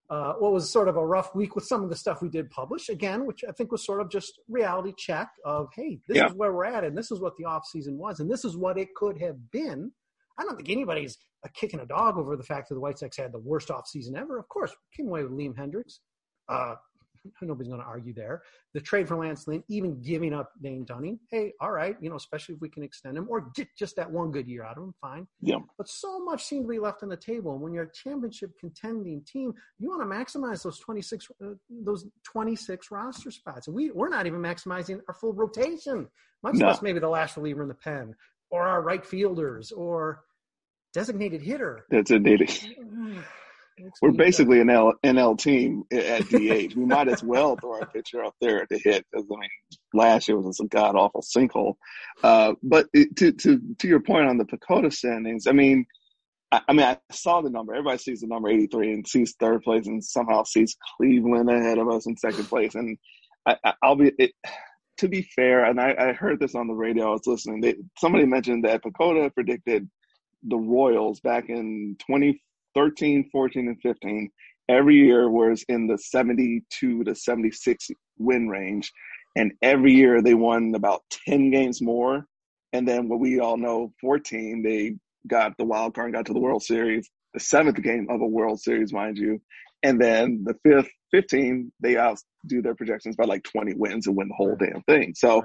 [0.09, 2.49] uh, what was sort of a rough week with some of the stuff we did
[2.49, 6.27] publish again, which I think was sort of just reality check of, hey, this yeah.
[6.27, 8.57] is where we're at, and this is what the off season was, and this is
[8.57, 9.91] what it could have been.
[10.39, 11.17] I don't think anybody's
[11.53, 14.15] kicking a dog over the fact that the White Sox had the worst off season
[14.15, 14.39] ever.
[14.39, 15.99] Of course, came away with Liam Hendriks.
[16.47, 16.75] Uh,
[17.41, 18.41] nobody's going to argue there.
[18.73, 22.15] The trade for Lance Lynn, even giving up Dane Dunning, hey, all right, you know,
[22.15, 24.83] especially if we can extend him or get just that one good year out of
[24.83, 25.27] him, fine.
[25.41, 25.59] Yeah.
[25.77, 27.53] But so much seems to be left on the table.
[27.53, 32.05] And when you're a championship contending team, you want to maximize those 26 uh, those
[32.23, 33.67] 26 roster spots.
[33.67, 36.07] And we we're not even maximizing our full rotation,
[36.43, 36.67] much no.
[36.67, 38.15] less maybe the last reliever in the pen
[38.51, 40.21] or our right fielders or
[40.93, 41.85] designated hitter.
[41.91, 42.49] Designated.
[44.01, 46.75] We're basically an L, NL team at DH.
[46.75, 49.05] we might as well throw our pitcher up there to hit.
[49.11, 49.49] Because I mean,
[49.93, 51.75] last year was a god awful sinkhole.
[52.23, 55.85] Uh, but it, to to to your point on the PECOTA standings, I mean,
[56.51, 57.73] I, I, mean, I saw the number.
[57.73, 61.77] Everybody sees the number eighty three and sees third place, and somehow sees Cleveland ahead
[61.77, 62.75] of us in second place.
[62.75, 62.97] And
[63.45, 64.31] I, will be it,
[64.97, 67.07] to be fair, and I, I, heard this on the radio.
[67.07, 67.61] I was listening.
[67.61, 69.89] They, somebody mentioned that PECOTA predicted
[70.43, 71.95] the Royals back in
[72.75, 74.29] 2013, 14, and 15
[74.69, 78.93] every year was in the 72 to 76 win range.
[79.35, 82.25] And every year they won about 10 games more.
[82.71, 84.95] And then what we all know, 14, they
[85.27, 88.27] got the wild card and got to the World Series, the seventh game of a
[88.27, 89.41] World Series, mind you.
[89.81, 94.27] And then the fifth, 15, they outdo their projections by like 20 wins and win
[94.27, 95.13] the whole damn thing.
[95.15, 95.41] So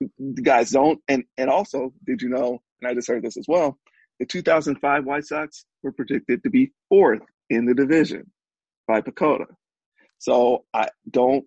[0.00, 0.44] right.
[0.44, 1.00] guys don't.
[1.08, 3.78] And, and also, did you know, and I just heard this as well,
[4.22, 8.30] the 2005 White Sox were predicted to be fourth in the division
[8.86, 9.46] by PECOTA.
[10.18, 11.44] So I don't,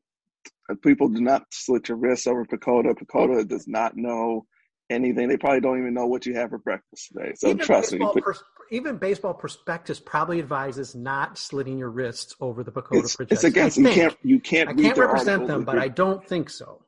[0.83, 2.95] people do not slit your wrists over PECOTA.
[2.95, 4.45] PECOTA does not know
[4.89, 5.29] anything.
[5.29, 7.31] They probably don't even know what you have for breakfast today.
[7.35, 8.05] So even trust me.
[8.13, 13.45] Pers- even baseball prospectus probably advises not slitting your wrists over the PECOTA it's, projections.
[13.45, 16.84] It's against, you can't, you can't, I can't represent them, but I don't think so.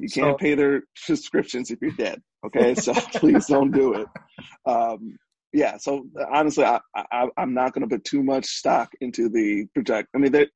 [0.00, 2.20] You can't so, pay their subscriptions if you're dead.
[2.44, 4.06] Okay, so please don't do it.
[4.66, 5.16] Um,
[5.52, 9.66] yeah, so honestly, I, I am not going to put too much stock into the
[9.74, 10.08] project.
[10.14, 10.46] I mean, they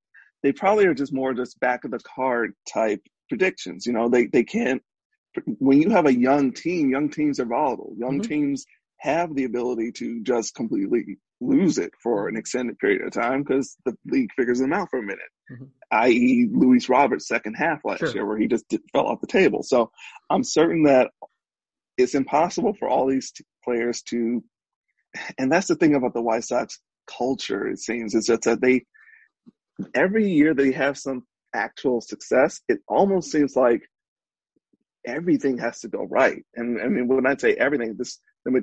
[0.43, 3.87] they probably are just more just back of the card type predictions.
[3.87, 4.83] You know, they they can't.
[5.59, 7.95] When you have a young team, young teams are volatile.
[7.99, 8.29] Young mm-hmm.
[8.29, 8.65] teams
[8.99, 13.77] have the ability to just completely lose it for an extended period of time because
[13.85, 15.18] the league figures them out for a minute,
[15.51, 15.64] mm-hmm.
[15.92, 18.14] i.e., Luis Roberts' second half last sure.
[18.14, 19.62] year, where he just did, fell off the table.
[19.62, 19.90] So
[20.31, 21.11] I'm certain that
[21.99, 24.42] it's impossible for all these t- players to,
[25.38, 28.85] and that's the thing about the White Sox culture, it seems, is that they,
[29.94, 33.83] every year they have some actual success, it almost seems like
[35.07, 36.42] everything has to go right.
[36.55, 38.18] And I mean, when I say everything, this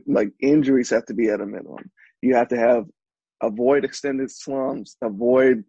[0.07, 1.89] like injuries have to be at a minimum.
[2.21, 2.85] You have to have
[3.41, 5.63] avoid extended slumps, avoid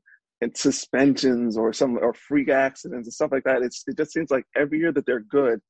[0.54, 3.62] suspensions or some or freak accidents and stuff like that.
[3.62, 5.60] It's it just seems like every year that they're good,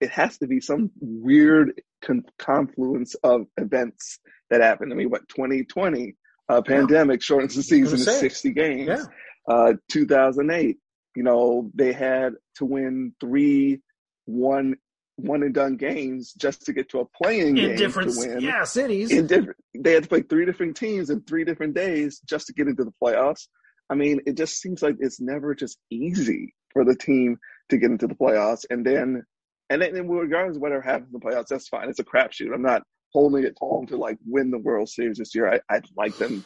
[0.00, 4.18] it has to be some weird con- confluence of events
[4.50, 4.92] that happen.
[4.92, 6.14] I mean, what 2020
[6.48, 7.24] uh, pandemic yeah.
[7.24, 8.88] shortens the season to 60 games.
[8.88, 9.04] Yeah.
[9.48, 10.76] Uh, 2008,
[11.16, 13.80] you know, they had to win three
[14.24, 14.76] one
[15.22, 18.40] one and done games just to get to a playing in game different to win.
[18.40, 19.10] yeah cities.
[19.10, 22.52] In different they had to play three different teams in three different days just to
[22.52, 23.46] get into the playoffs.
[23.90, 27.38] I mean it just seems like it's never just easy for the team
[27.70, 28.64] to get into the playoffs.
[28.68, 29.22] And then
[29.70, 31.88] and then regardless of whatever happens in the playoffs that's fine.
[31.88, 32.54] It's a crapshoot.
[32.54, 32.82] I'm not
[33.12, 35.52] holding it to them to like win the world series this year.
[35.52, 36.44] I, i'd like them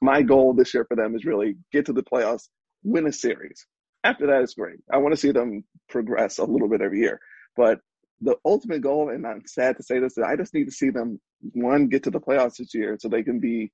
[0.00, 2.48] my goal this year for them is really get to the playoffs
[2.82, 3.66] win a series.
[4.04, 4.78] After that, it's great.
[4.92, 7.20] I want to see them progress a little bit every year.
[7.56, 7.80] But
[8.20, 11.20] the ultimate goal, and I'm sad to say this, I just need to see them
[11.52, 13.70] one get to the playoffs this year so they can be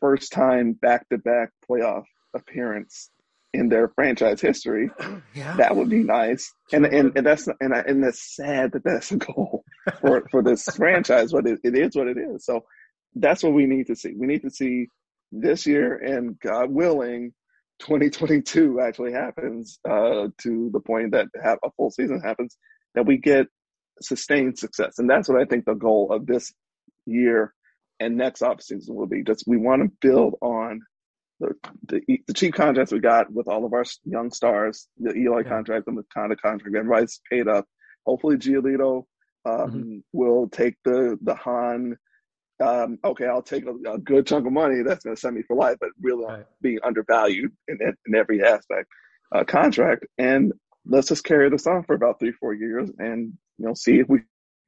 [0.00, 3.10] first time back to back playoff appearance
[3.52, 4.90] in their franchise history.
[5.34, 5.56] Yeah.
[5.56, 6.52] That would be nice.
[6.74, 9.64] And and, and that's and I, and that's sad that that's a goal
[10.00, 12.44] for for this franchise, but it, it is what it is.
[12.44, 12.64] So
[13.14, 14.12] that's what we need to see.
[14.14, 14.88] We need to see
[15.32, 17.32] this year, and God willing,
[17.80, 22.58] 2022 actually happens uh, to the point that a full season happens,
[22.94, 23.46] that we get
[24.00, 24.98] sustained success.
[24.98, 26.52] And that's what I think the goal of this
[27.06, 27.54] year
[28.00, 29.22] and next off season will be.
[29.22, 30.80] Just we want to build on
[31.40, 31.54] the,
[31.88, 35.48] the, the cheap contracts we got with all of our young stars, the Eloy yeah.
[35.48, 37.66] contract, the Moncada contract, everybody's paid up.
[38.06, 39.04] Hopefully, Giolito
[39.44, 39.98] um, mm-hmm.
[40.12, 41.96] will take the the Hahn
[42.62, 45.42] um, okay, I'll take a, a, good chunk of money that's going to send me
[45.42, 46.44] for life, but really right.
[46.60, 48.88] being undervalued in, in every aspect
[49.34, 50.06] uh, contract.
[50.18, 50.52] And
[50.86, 54.08] let's just carry this on for about three, four years and, you know, see if
[54.08, 54.20] we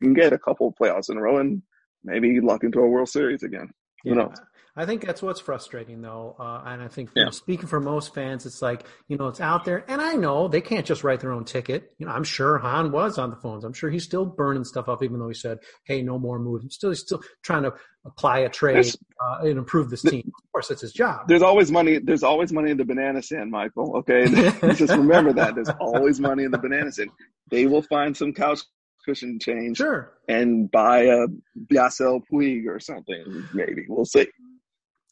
[0.02, 1.62] can get a couple of playoffs in a row and
[2.02, 3.68] maybe luck into a World Series again.
[4.04, 4.10] Yeah.
[4.10, 4.36] Who knows?
[4.76, 7.24] I think that's what's frustrating, though, uh, and I think yeah.
[7.24, 10.48] know, speaking for most fans, it's like you know it's out there, and I know
[10.48, 11.92] they can't just write their own ticket.
[11.98, 13.62] You know, I'm sure Hahn was on the phones.
[13.62, 16.74] I'm sure he's still burning stuff up, even though he said, "Hey, no more moves."
[16.74, 18.92] Still, he's still trying to apply a trade
[19.24, 20.24] uh, and improve this team.
[20.26, 21.28] Of course, it's his job.
[21.28, 22.00] There's always money.
[22.00, 23.98] There's always money in the banana stand, Michael.
[23.98, 24.24] Okay,
[24.74, 25.54] just remember that.
[25.54, 27.10] There's always money in the banana stand.
[27.48, 28.62] They will find some couch
[29.04, 31.26] cushion change, sure, and buy a
[31.72, 33.46] Yasiel Puig or something.
[33.54, 34.26] Maybe we'll see.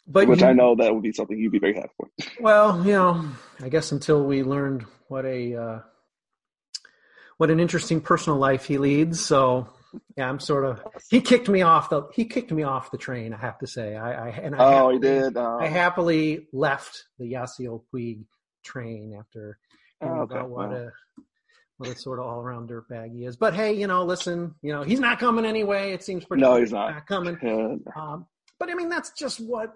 [0.06, 2.08] But which you, I know that would be something you'd be very happy for.
[2.40, 3.24] Well, you know,
[3.62, 5.78] I guess until we learned what a uh,
[7.36, 9.24] what an interesting personal life he leads.
[9.24, 9.68] So
[10.16, 13.32] yeah, I'm sort of he kicked me off the he kicked me off the train.
[13.32, 15.36] I have to say, I, I and I oh happily, he did.
[15.36, 15.58] Oh.
[15.60, 18.24] I happily left the Yasiel Puig
[18.64, 19.58] train after
[20.00, 20.34] hearing oh, okay.
[20.36, 20.92] about what a
[21.78, 23.36] what a sort of all around dirtbag he is.
[23.36, 25.92] But hey, you know, listen, you know, he's not coming anyway.
[25.92, 26.42] It seems pretty.
[26.42, 26.90] No, he's not.
[26.90, 27.38] not coming.
[27.96, 28.26] Um,
[28.58, 29.74] but I mean, that's just what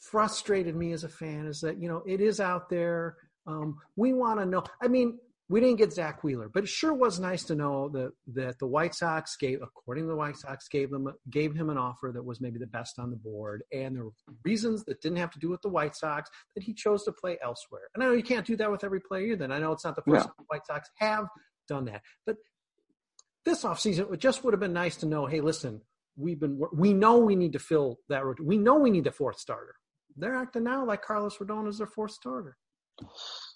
[0.00, 3.16] frustrated me as a fan is that you know it is out there.
[3.46, 4.64] Um, we want to know.
[4.82, 8.12] I mean, we didn't get Zack Wheeler, but it sure was nice to know that
[8.34, 11.78] that the White Sox gave, according to the White Sox, gave them gave him an
[11.78, 14.12] offer that was maybe the best on the board, and there were
[14.44, 17.38] reasons that didn't have to do with the White Sox that he chose to play
[17.42, 17.88] elsewhere.
[17.94, 19.36] And I know you can't do that with every player.
[19.36, 20.32] Then I know it's not the first yeah.
[20.38, 21.26] the White Sox have
[21.66, 22.36] done that, but
[23.44, 25.24] this offseason it just would have been nice to know.
[25.24, 25.80] Hey, listen,
[26.16, 28.22] we've been we know we need to fill that.
[28.42, 29.76] We know we need a fourth starter
[30.18, 32.56] they're acting now like Carlos Rodon is their fourth starter.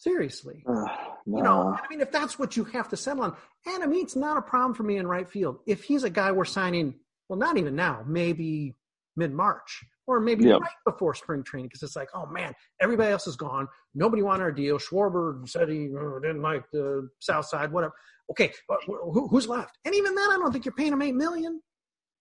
[0.01, 0.63] Seriously.
[0.69, 0.85] Uh,
[1.27, 1.37] no.
[1.39, 4.39] You know, I mean, if that's what you have to settle on, Adam Eaton's not
[4.39, 5.59] a problem for me in right field.
[5.67, 6.95] If he's a guy we're signing,
[7.29, 8.77] well, not even now, maybe
[9.17, 10.61] mid March or maybe yep.
[10.61, 13.69] right before spring training, because it's like, oh man, everybody else is gone.
[13.95, 14.79] Nobody wanted our deal.
[14.79, 17.95] Schwarber said he uh, didn't like the South Side, whatever.
[18.31, 18.53] Okay,
[18.87, 19.79] who, who's left?
[19.85, 21.61] And even then, I don't think you're paying him eight million.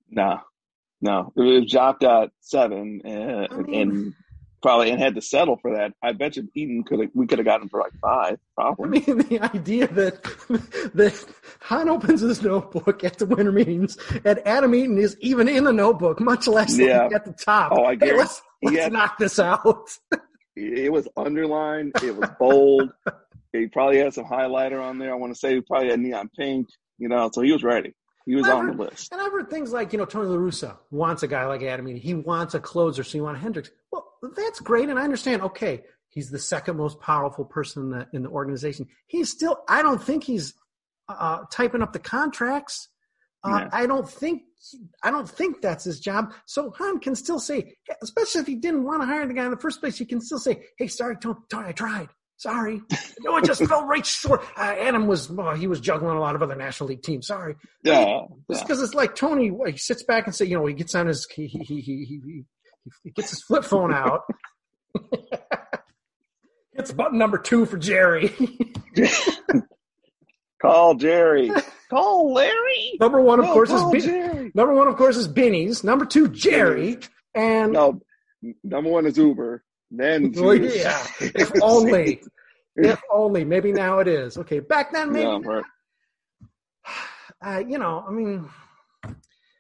[0.09, 0.39] No,
[1.01, 4.13] no, it was dropped at seven, uh, I mean, and
[4.61, 5.93] probably and had to settle for that.
[6.01, 9.03] I bet you Eaton could have we could have gotten for like five, probably.
[9.07, 10.23] I mean, the idea that
[10.93, 11.25] that
[11.61, 15.73] Hahn opens his notebook at the winter meetings and Adam Eaton is even in the
[15.73, 17.09] notebook, much less yeah.
[17.13, 17.71] at the top.
[17.75, 18.09] Oh, I guess.
[18.09, 19.89] Hey, let's let's knock this out.
[20.55, 21.93] it was underlined.
[22.03, 22.91] It was bold.
[23.53, 25.11] he probably had some highlighter on there.
[25.11, 26.67] I want to say he probably had neon pink.
[26.97, 27.93] You know, so he was ready.
[28.25, 29.11] He was on heard, the list.
[29.11, 31.87] And I've heard things like, you know, Tony La Russa wants a guy like Adam
[31.87, 32.01] Eaton.
[32.01, 33.69] He wants a closer, so you want Hendriks.
[33.91, 35.41] Well, that's great, and I understand.
[35.41, 38.87] Okay, he's the second most powerful person in the, in the organization.
[39.07, 40.53] He's still, I don't think he's
[41.09, 42.89] uh, typing up the contracts.
[43.43, 43.69] Uh, Yeah.
[43.73, 44.43] I don't think
[45.03, 46.33] I don't think that's his job.
[46.45, 49.49] So Hahn can still say, especially if he didn't want to hire the guy in
[49.49, 52.09] the first place, he can still say, "Hey, sorry, Tony, Tony I tried.
[52.41, 52.81] Sorry,
[53.19, 56.33] no, it just fell right short." Uh, Adam was well, he was juggling a lot
[56.35, 57.27] of other National League teams.
[57.27, 58.67] Sorry, Yeah, Just yeah.
[58.67, 61.27] because it's like Tony, he sits back and say, you know, he gets on his
[61.31, 62.43] he he he he, he,
[63.03, 64.21] he gets his flip phone out.
[66.73, 68.33] It's button number two for Jerry.
[70.61, 71.51] Call Jerry.
[71.89, 72.93] Call Larry.
[72.99, 74.51] number one, of No, course, is Bin- Jerry.
[74.55, 75.83] number one, of course, is Binny's.
[75.83, 76.97] Number two, Jerry.
[77.35, 78.01] And No,
[78.63, 79.63] number one is Uber.
[79.91, 80.79] Then Well, Jerry.
[80.79, 82.21] yeah, if only,
[82.77, 83.43] if only.
[83.43, 84.37] Maybe now it is.
[84.37, 85.25] Okay, back then, maybe.
[85.27, 85.63] Yeah, right.
[87.43, 88.47] Uh, you know, I mean,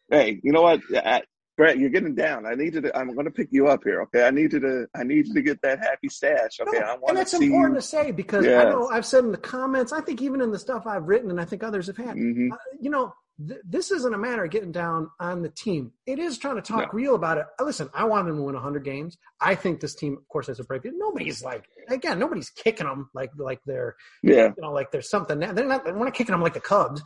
[0.07, 1.23] Hey, you know what, I,
[1.57, 1.79] Brett?
[1.79, 2.45] You're getting down.
[2.45, 2.95] I need you to.
[2.95, 4.03] I'm going to pick you up here.
[4.03, 4.85] Okay, I need you to.
[4.93, 6.59] I need you to get that happy stash.
[6.59, 7.81] Okay, No, I want and to it's see important you.
[7.81, 10.59] to say because I know I've said in the comments, I think even in the
[10.59, 12.51] stuff I've written, and I think others have had, Mhm.
[12.51, 13.15] uh, you know,
[13.47, 15.91] th- this isn't a matter of getting down on the team.
[16.05, 16.97] It is trying to talk No.
[16.99, 17.45] real about it.
[17.59, 19.17] Uh, Listen, I want them to win 100 games.
[19.39, 20.81] I think this team, of course, has a break.
[20.85, 25.39] Nobody's like, again, nobody's kicking them like like they're, Yeah, you know, like there's something.
[25.39, 25.85] They're not.
[25.85, 27.01] We're not kicking them like the Cubs.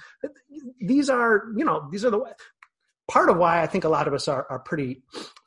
[0.79, 2.23] These are, you know, these are the
[3.09, 5.03] part of why I think a lot of us are are pretty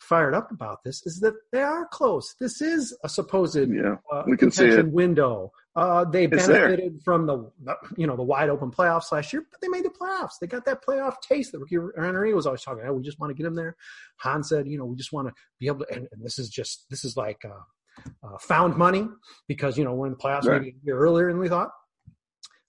[0.09, 2.35] fired up about this is that they are close.
[2.41, 3.97] This is a supposed yeah.
[4.13, 4.87] uh, We can see it.
[4.91, 5.53] window.
[5.77, 6.69] Uh, they It's there.
[6.69, 7.51] benefited from the,
[7.97, 10.33] you know, the wide open playoffs last year, but they made the playoffs.
[10.41, 12.97] They got that playoff taste that Ricky Renteria was always talking about.
[12.97, 13.77] We just want to get them there.
[14.17, 16.49] Hahn said, you know, we just want to be able to, and, and this is
[16.49, 19.07] just, this is like uh, uh, found money
[19.47, 20.63] because, you know, we're in the playoffs Right.
[20.63, 21.71] maybe a year earlier than we thought.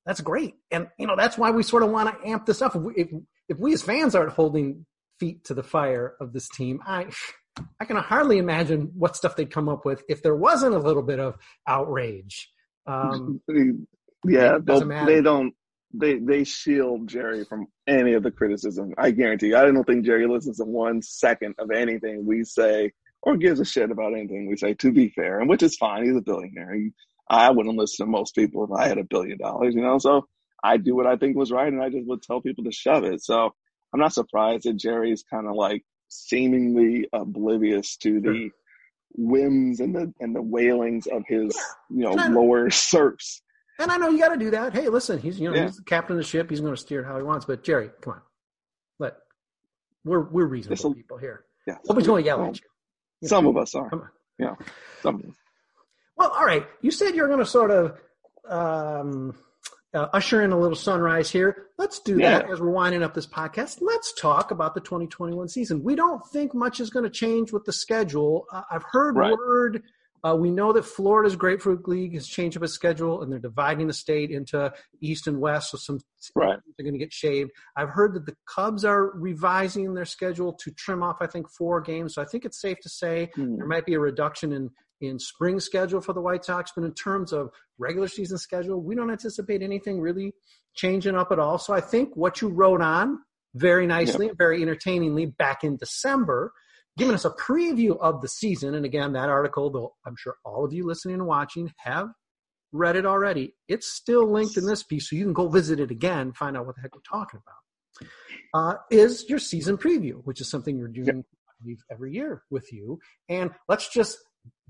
[0.05, 0.55] That's great.
[0.71, 2.75] And, you know, that's why we sort of want to amp this up.
[2.75, 3.07] If we, if,
[3.47, 4.85] if we as fans aren't holding
[5.19, 7.07] feet to the fire of this team, I,
[7.79, 11.03] I can hardly imagine what stuff they'd come up with if there wasn't a little
[11.03, 12.49] bit of outrage.
[12.87, 13.41] Um,
[14.25, 15.53] yeah, they don't.
[15.91, 18.93] They they shield Jerry from any of the criticism.
[18.97, 19.57] I guarantee you.
[19.57, 22.91] I don't think Jerry listens to one second of anything we say
[23.21, 24.75] or gives a shit about anything we say.
[24.75, 26.05] To be fair, and which is fine.
[26.05, 26.75] He's a billionaire.
[26.75, 26.91] He,
[27.27, 29.73] I wouldn't listen to most people if I had a billion dollars.
[29.73, 30.27] You know, so
[30.63, 33.03] I do what I think was right, and I just would tell people to shove
[33.03, 33.23] it.
[33.23, 33.55] So
[33.93, 38.49] I'm not surprised that Jerry's kind of like seemingly oblivious to the
[39.15, 41.55] whims and the and the wailings of his
[41.89, 43.41] you know I- lower serfs.
[43.79, 44.73] and I know you got to do that.
[44.73, 45.65] Hey, listen, he's you know Yeah.
[45.65, 46.49] he's the captain of the ship.
[46.49, 47.45] He's going to steer it how he wants.
[47.45, 48.21] But Jerry, come on,
[48.99, 49.15] let
[50.05, 51.45] we're we're reasonable This'll- people here.
[51.67, 52.67] Yeah, Nobody's going to yell Well, at you.
[53.21, 53.27] you.
[53.27, 53.49] Some know.
[53.51, 53.89] of us are.
[53.89, 54.09] Come on.
[54.39, 54.55] Yeah,
[55.03, 55.33] some.
[56.15, 56.65] Well, all right.
[56.81, 57.97] You said you're going to sort of
[58.47, 59.35] um,
[59.93, 61.67] uh, usher in a little sunrise here.
[61.77, 63.79] Let's do that as we're winding up this podcast.
[63.81, 65.83] Let's talk about the 2021 season.
[65.83, 68.45] We don't think much is going to change with the schedule.
[68.51, 69.31] Uh, I've heard Right.
[69.31, 69.83] word.
[70.21, 73.87] Uh, we know that Florida's Grapefruit League has changed up its schedule, and they're dividing
[73.87, 75.71] the state into East and West.
[75.71, 75.99] So some
[76.35, 76.57] Right.
[76.57, 77.51] are going to get shaved.
[77.77, 81.79] I've heard that the Cubs are revising their schedule to trim off, I think, four
[81.79, 82.15] games.
[82.15, 83.55] So I think it's safe to say Hmm.
[83.55, 84.71] there might be a reduction in
[85.01, 88.95] in spring schedule for the White Sox, but in terms of regular season schedule, we
[88.95, 90.33] don't anticipate anything really
[90.75, 91.57] changing up at all.
[91.57, 93.19] So I think what you wrote on
[93.55, 96.51] very nicely and very entertainingly back in December,
[96.97, 98.75] giving us a preview of the season.
[98.75, 102.09] And again, that article, though I'm sure all of you listening and watching have
[102.71, 103.55] read it already.
[103.67, 106.65] It's still linked in this piece, so you can go visit it again, find out
[106.65, 108.09] what the heck we're talking about.
[108.53, 112.71] Uh, is your season preview, which is something we're doing I believe, every year with
[112.71, 112.99] you.
[113.27, 114.17] And let's just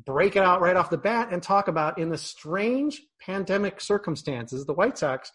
[0.06, 4.66] break it out right off the bat and talk about in the strange pandemic circumstances,
[4.66, 5.32] the White Sox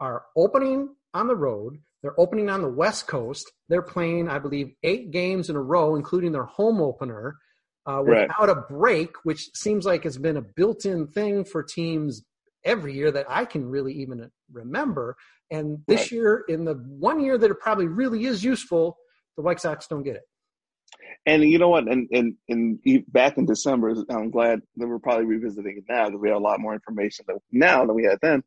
[0.00, 1.78] are opening on the road.
[2.02, 3.50] They're opening on the West Coast.
[3.68, 7.36] They're playing, I believe, eight games in a row, including their home opener,
[7.88, 8.28] uh, Right.
[8.28, 12.24] without a break, which seems like it's been a built-in thing for teams
[12.64, 15.16] every year that I can really even remember.
[15.50, 16.12] And this Right.
[16.12, 18.98] year, in the one year that it probably really is useful,
[19.36, 20.24] the White Sox don't get it.
[21.26, 21.88] And you know what?
[21.88, 22.78] And and and
[23.08, 26.40] back in December, I'm glad that we're probably revisiting it now because we have a
[26.44, 28.42] lot more information now than we had then.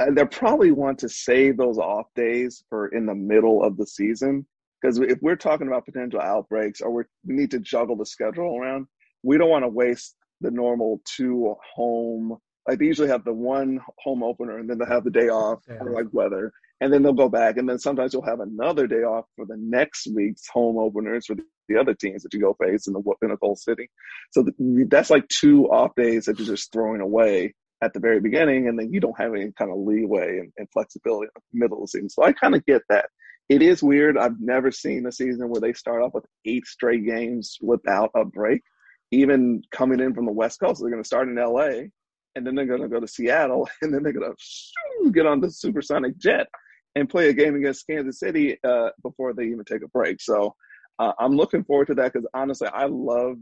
[0.00, 3.86] Uh, they probably want to save those off days for in the middle of the
[3.86, 4.44] season
[4.82, 8.58] because if we're talking about potential outbreaks or we're, we need to juggle the schedule
[8.58, 8.86] around,
[9.22, 12.36] we don't want to waste the normal two home.
[12.68, 15.60] Like they usually have the one home opener and then they'll have the day off
[15.68, 15.78] Yeah.
[15.78, 19.04] for like weather, and then they'll go back, and then sometimes you'll have another day
[19.04, 22.54] off for the next week's home openers for the, the other teams that you go
[22.54, 23.90] face in the in a cold city.
[24.32, 28.20] So th- that's like two off days that you're just throwing away at the very
[28.20, 31.58] beginning, and then you don't have any kind of leeway and, and flexibility in the
[31.64, 32.08] middle of the season.
[32.08, 33.06] So I kind of get that.
[33.48, 34.16] it is weird.
[34.16, 38.24] I've never seen a season where they start off with eight straight games without a
[38.24, 38.62] break.
[39.10, 41.88] Even coming in from the West Coast, they're going to start in LA,
[42.34, 45.40] and then they're going to go to Seattle, and then they're going to get on
[45.40, 46.48] the supersonic jet
[46.96, 50.20] and play a game against Kansas City uh, before they even take a break.
[50.20, 50.54] So
[50.98, 53.36] uh, I'm looking forward to that because honestly, I love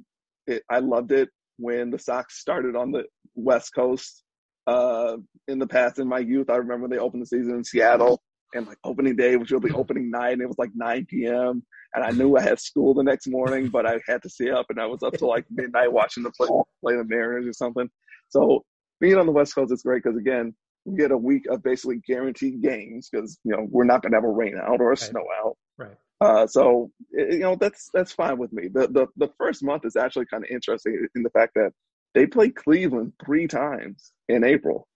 [0.46, 0.62] it.
[0.70, 1.28] I loved it
[1.58, 4.24] when the Sox started on the West Coast
[4.66, 5.16] uh,
[5.48, 5.98] in the past.
[5.98, 8.22] In my youth, I remember they opened the season in Seattle,
[8.54, 11.62] and like opening day was really opening night, and it was like 9 p.m.
[11.94, 14.66] And I knew I had school the next morning, but I had to stay up,
[14.70, 16.48] and I was up till like midnight watching the play,
[16.82, 17.88] play the Mariners or something.
[18.30, 18.64] So
[19.00, 20.54] being on the West Coast is great because again,
[20.96, 24.24] get a week of basically guaranteed games because you know we're not going to have
[24.24, 24.98] a rain out or a right.
[24.98, 25.56] snow out.
[25.78, 25.96] Right.
[26.20, 28.68] Uh, so you know that's that's fine with me.
[28.72, 31.72] The the the first month is actually kind of interesting in the fact that
[32.14, 34.86] they played Cleveland three times in April,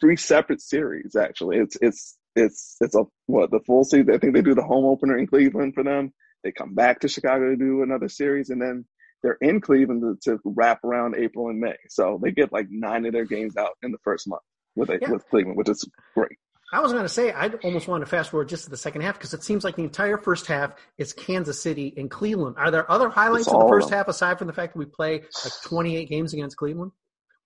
[0.00, 1.16] three separate series.
[1.16, 4.14] Actually, it's it's it's it's a what the full season.
[4.14, 6.12] I think they do the home opener in Cleveland for them.
[6.42, 8.84] They come back to Chicago to do another series, and then
[9.22, 11.76] they're in Cleveland to, to wrap around April and May.
[11.88, 14.42] So they get like nine of their games out in the first month
[14.76, 15.10] with yeah.
[15.10, 16.36] with Cleveland, which is great.
[16.72, 19.02] I was going to say I almost want to fast forward just to the second
[19.02, 22.56] half because it seems like the entire first half is Kansas City and Cleveland.
[22.58, 25.22] Are there other highlights of the first half aside from the fact that we play
[25.44, 26.90] like 28 games against Cleveland?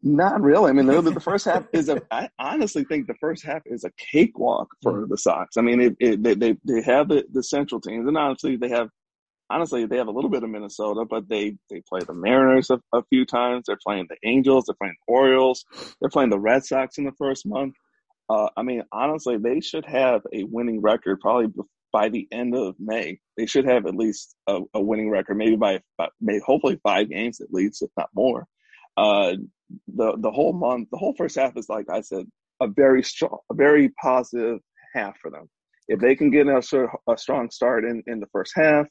[0.02, 0.70] Not really.
[0.70, 2.00] I mean, the, the first half is a.
[2.10, 5.08] I honestly think the first half is a cakewalk for mm.
[5.08, 5.56] the Sox.
[5.56, 8.68] I mean, it, it, they they they have the, the central teams, and honestly, they
[8.68, 8.90] have
[9.50, 12.80] honestly they have a little bit of Minnesota, but they they play the Mariners a,
[12.92, 13.64] a few times.
[13.66, 14.64] They're playing the Angels.
[14.66, 15.64] They're playing the Orioles.
[16.00, 17.74] They're playing the Red Sox in the first month.
[18.28, 21.52] Uh, I mean, honestly, they should have a winning record probably
[21.92, 23.18] by the end of May.
[23.36, 27.08] They should have at least a, a winning record, maybe by, by maybe hopefully five
[27.08, 28.46] games at least, if not more.
[28.96, 29.34] Uh,
[29.86, 32.26] the the whole month, the whole first half is like I said,
[32.60, 34.58] a very strong, a very positive
[34.94, 35.48] half for them.
[35.88, 36.60] If they can get a,
[37.10, 38.86] a strong start in, in the first half,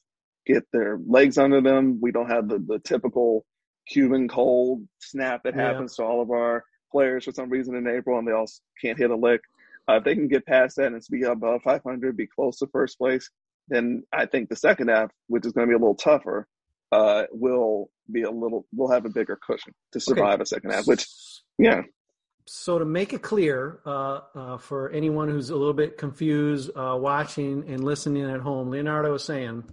[0.48, 3.46] get their legs under them, we don't have the, the typical
[3.88, 6.06] Cuban cold snap that happens yeah.
[6.06, 8.50] to all of our players for some reason in April and they all
[8.82, 9.42] can't hit a lick.
[9.90, 12.98] Uh, if they can get past that and be above 500, be close to first
[12.98, 13.30] place,
[13.70, 16.48] then I think the second half, which is going to be a little tougher,
[16.92, 20.44] uh, will be a little, we'll have a bigger cushion to survive okay.
[20.44, 21.06] a second half, which,
[21.58, 21.82] yeah.
[22.46, 26.98] So to make it clear uh, uh, for anyone who's a little bit confused uh,
[27.00, 29.66] watching and listening at home, Leonardo was saying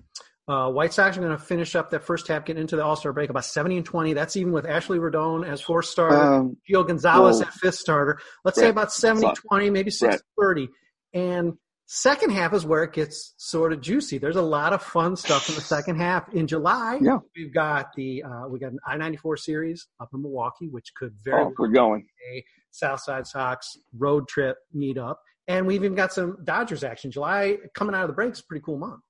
[0.47, 2.97] uh, White Sox are going to finish up that first half, getting into the All
[2.97, 4.13] Star break about 70 and 20.
[4.13, 8.19] That's even with Ashley Rodon as fourth starter, um, Gio Gonzalez well, at fifth starter.
[8.45, 8.65] Let's right.
[8.65, 10.69] say about 70 20, maybe 60 30.
[11.15, 11.55] And
[11.87, 14.19] second half is where it gets sort of juicy.
[14.19, 16.33] There's a lot of fun stuff in the second half.
[16.35, 17.19] In July, yeah.
[17.35, 21.15] we've got the uh, we got an I 94 series up in Milwaukee, which could
[21.23, 25.17] very oh, we're going a Southside Sox road trip meetup.
[25.47, 27.11] And we've even got some Dodgers action.
[27.11, 29.01] July coming out of the break is a pretty cool month.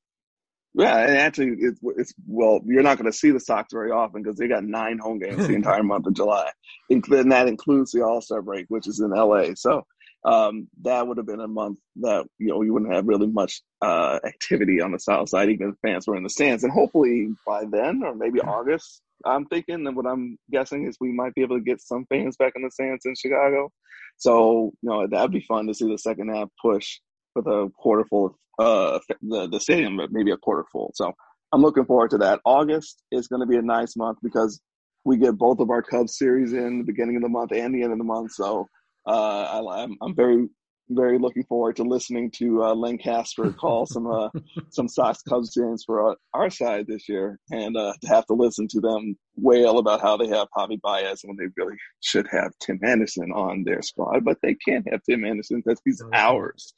[0.77, 4.23] Yeah, and actually, it's, it's well, you're not going to see the Sox very often
[4.23, 6.51] because they got nine home games the entire month of July,
[6.91, 9.55] and that includes the All Star break, which is in LA.
[9.55, 9.87] So
[10.25, 13.63] um, that would have been a month that you know you wouldn't have really much
[13.83, 16.65] uh, activity on the South Side, even if fans were in the stands.
[16.65, 21.13] And hopefully by then, or maybe August, I'm thinking, and what I'm guessing is we
[21.13, 23.71] might be able to get some fans back in the stands in Chicago.
[24.17, 26.99] So you know that'd be fun to see the second half push
[27.35, 30.93] with a quarter full of uh, the the stadium, but maybe a quarter full.
[30.95, 31.13] So
[31.53, 32.41] I'm looking forward to that.
[32.45, 34.61] August is going to be a nice month because
[35.05, 37.83] we get both of our Cubs series in the beginning of the month and the
[37.83, 38.33] end of the month.
[38.33, 38.69] So
[39.07, 40.49] uh, I, I'm I'm very
[40.91, 44.29] very looking forward to listening to uh, Len Kasper call some uh,
[44.71, 48.35] some Sox Cubs games for uh, our side this year, and uh, to have to
[48.35, 52.53] listen to them wail about how they have Javi Baez when they really should have
[52.61, 56.75] Tim Anderson on their squad, but they can't have Tim Anderson because he's ours.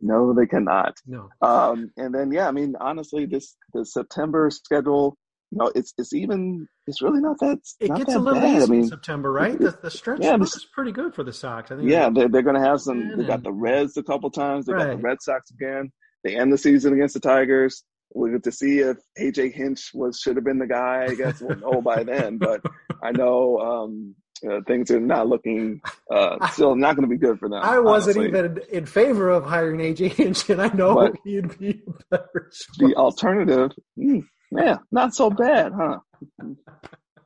[0.00, 0.96] No, they cannot.
[1.06, 1.30] No.
[1.42, 5.16] Um, and then yeah, I mean honestly, this the September schedule
[5.52, 7.58] you know, it's it's even it's really not that.
[7.78, 8.56] It not gets that a little bad.
[8.56, 9.58] easy I mean, in September, right?
[9.58, 11.70] The, the stretch yeah, this, is pretty good for the Sox.
[11.70, 11.88] I think.
[11.88, 13.16] Yeah, they're, they're going to have some.
[13.16, 14.66] They got the Reds a couple times.
[14.66, 14.88] They right.
[14.88, 15.92] got the Red Sox again.
[16.24, 17.84] They end the season against the Tigers.
[18.14, 21.06] We get to see if AJ Hinch was should have been the guy.
[21.08, 22.38] I guess we'll know by then.
[22.38, 22.62] But
[23.02, 25.80] I know um, uh, things are not looking
[26.10, 27.60] uh, still not going to be good for them.
[27.62, 28.38] I wasn't honestly.
[28.38, 32.50] even in favor of hiring AJ Hinch, and I know but he'd be better.
[32.78, 35.98] The alternative, mm, yeah, not so bad, huh?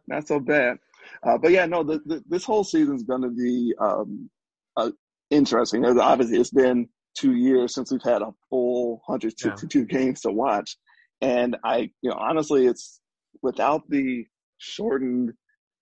[0.07, 0.79] not so bad.
[1.23, 4.31] Uh, but yeah, no, the, the, this whole season is going to be um,
[4.77, 4.91] uh,
[5.31, 5.85] interesting.
[5.85, 9.85] Obviously, it's been two years since we've had a full 162 yeah.
[9.85, 10.77] games to watch,
[11.21, 13.01] and I, you know, honestly, it's
[13.43, 14.27] without the
[14.59, 15.33] shortened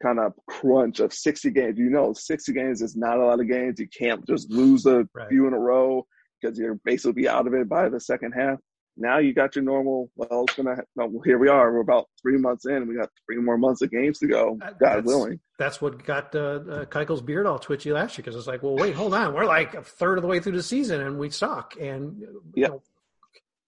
[0.03, 1.79] kind of crunch of 60 games.
[1.79, 3.79] You know, 60 games is not a lot of games.
[3.79, 5.29] You can't just lose a right.
[5.29, 6.07] few in a row
[6.41, 8.59] because you're basically out of it by the second half
[8.99, 10.11] now you got your normal.
[10.17, 10.77] Well, it's gonna.
[10.97, 11.73] Well, here we are.
[11.73, 14.57] We're about three months in, we got three more months of games to go.
[14.57, 15.41] God that's, willing.
[15.59, 18.75] That's what got uh, uh, Keuchel's beard all twitchy last year because it's like, well,
[18.75, 21.31] wait, hold on, we're like a third of the way through the season and we
[21.31, 21.75] suck.
[21.81, 22.25] And
[22.55, 22.83] yeah, know,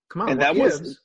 [0.08, 0.80] come on, and that gives?
[0.80, 0.98] was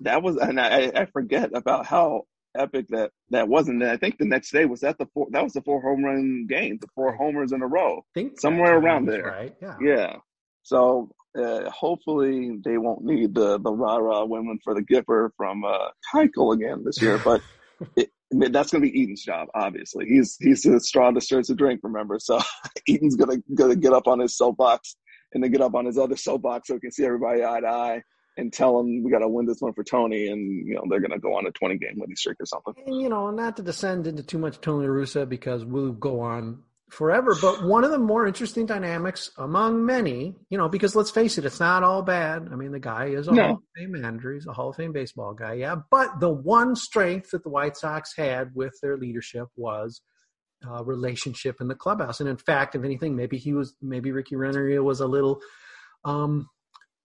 [0.00, 2.22] that was, and I, I forget about how
[2.56, 3.82] epic that that wasn't.
[3.82, 5.28] And I think the next day was that the four.
[5.30, 7.98] That was the four home run game, the four homers in a row.
[7.98, 9.54] I think somewhere around there, right?
[9.60, 10.16] Yeah, yeah.
[10.62, 15.64] So uh, hopefully they won't need the the rah rah women for the Gipper from
[15.64, 17.18] uh, Keuchel again this year.
[17.18, 17.42] But
[17.96, 19.48] it, that's going to be Eaton's job.
[19.54, 21.80] Obviously, he's he's the straw that stirs the drink.
[21.82, 22.40] Remember, so
[22.86, 24.96] Eaton's gonna gonna get up on his soapbox
[25.32, 27.66] and then get up on his other soapbox so he can see everybody eye to
[27.66, 28.02] eye
[28.36, 31.00] and tell them we got to win this one for Tony, and you know they're
[31.00, 32.74] going to go on a 20 game winning streak or something.
[32.86, 36.62] And, you know, not to descend into too much Tony Russa because we'll go on
[36.92, 37.34] forever.
[37.40, 41.44] But one of the more interesting dynamics among many, you know, because let's face it,
[41.44, 42.48] it's not all bad.
[42.52, 43.42] I mean, the guy is a no.
[43.42, 44.34] Hall of Fame manager.
[44.34, 45.54] He's a Hall of Fame baseball guy.
[45.54, 45.76] Yeah.
[45.90, 50.02] But the one strength that the White Sox had with their leadership was
[50.68, 52.20] uh, relationship in the clubhouse.
[52.20, 55.40] And in fact, if anything, maybe he was, maybe Ricky Renteria was a little,
[56.04, 56.48] um,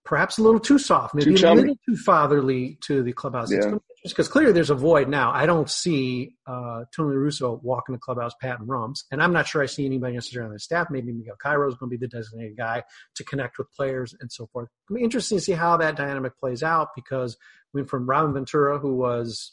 [0.07, 3.51] perhaps a little too soft, maybe too a little too fatherly to the clubhouse.
[3.51, 3.75] Yeah.
[4.03, 5.31] Because clearly there's a void now.
[5.31, 9.61] I don't see uh, Tony Russo walking the clubhouse patting rums, and I'm not sure
[9.61, 10.87] I see anybody necessarily on the staff.
[10.89, 12.83] Maybe Miguel Cairo is going to be the designated guy
[13.15, 14.69] to connect with players and so forth.
[14.89, 17.35] It'll be interesting to see how that dynamic plays out because
[17.73, 19.51] I mean, from Robin Ventura, who was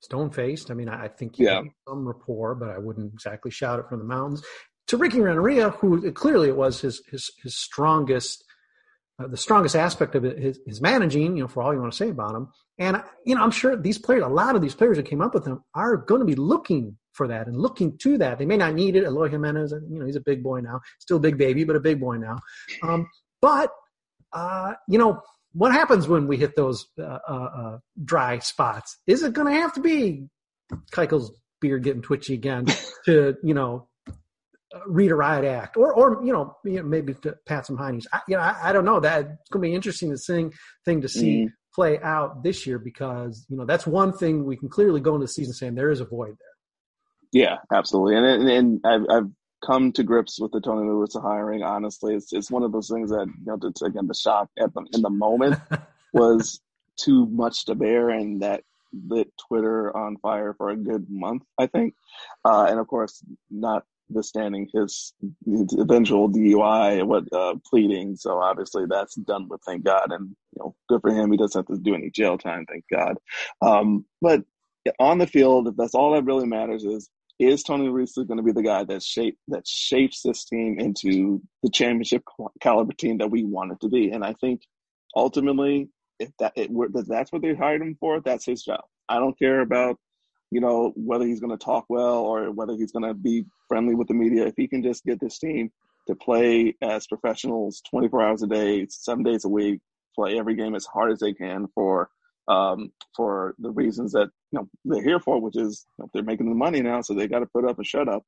[0.00, 0.70] stone faced.
[0.70, 1.56] I mean, I think he yeah.
[1.56, 4.42] had some rapport, but I wouldn't exactly shout it from the mountains.
[4.88, 8.44] To Ricky Renteria, who clearly it was his his his strongest
[9.18, 11.92] uh, the strongest aspect of it is, is, managing, you know, for all you want
[11.92, 12.48] to say about him.
[12.78, 15.34] And, you know, I'm sure these players, a lot of these players that came up
[15.34, 18.38] with him are going to be looking for that and looking to that.
[18.38, 19.04] They may not need it.
[19.04, 21.80] Eloy Jimenez, you know, he's a big boy now, still a big baby, but a
[21.80, 22.38] big boy now.
[22.82, 23.08] Um,
[23.42, 23.70] but,
[24.32, 25.20] uh, you know,
[25.52, 28.98] what happens when we hit those uh, uh, uh dry spots?
[29.06, 30.28] Is it going to have to be
[30.92, 32.66] Keuchel's beard getting twitchy again
[33.06, 33.88] to, you know,
[34.86, 38.36] read a riot act or or you know maybe to pat some heinies I, you
[38.36, 39.00] know I, I, don't know.
[39.00, 40.52] That it's going to be interesting to thing
[40.84, 41.48] thing to see mm.
[41.74, 45.24] play out this year because you know that's one thing we can clearly go into
[45.24, 47.42] the season saying there is a void there.
[47.44, 48.16] Yeah absolutely.
[48.16, 49.30] And and, and I've, I've
[49.64, 52.14] come to grips with the Tony Lewis hiring honestly.
[52.14, 54.86] It's it's one of those things that you know to, again the shock at the
[54.92, 55.56] in the moment
[56.12, 56.60] was
[56.98, 58.64] too much to bear and that
[59.06, 61.94] lit Twitter on fire for a good month, I think.
[62.44, 65.12] Uh, and of course, not withstanding his,
[65.78, 68.16] eventual DUI what uh, pleading.
[68.16, 71.30] So obviously that's done with, thank God, and you know, good for him.
[71.30, 73.16] He doesn't have to do any jail time, thank God.
[73.60, 74.44] Um, but
[74.98, 78.52] on the field, that's all that really matters is is Tony Russo going to be
[78.52, 82.24] the guy that shape that shapes this team into the championship
[82.60, 84.10] caliber team that we want it to be?
[84.10, 84.62] And I think
[85.14, 85.88] ultimately,
[86.18, 86.70] if that it,
[87.08, 88.80] that's what they hired him for, that's his job.
[89.08, 89.98] I don't care about
[90.50, 93.94] you know, whether he's going to talk well or whether he's going to be friendly
[93.94, 95.70] with the media, if he can just get this team
[96.06, 99.80] to play as professionals 24 hours a day, seven days a week,
[100.14, 102.08] play every game as hard as they can for
[102.48, 106.22] um, for the reasons that you know they're here for, which is you know, they're
[106.22, 108.24] making the money now, so they got to put up and shut up.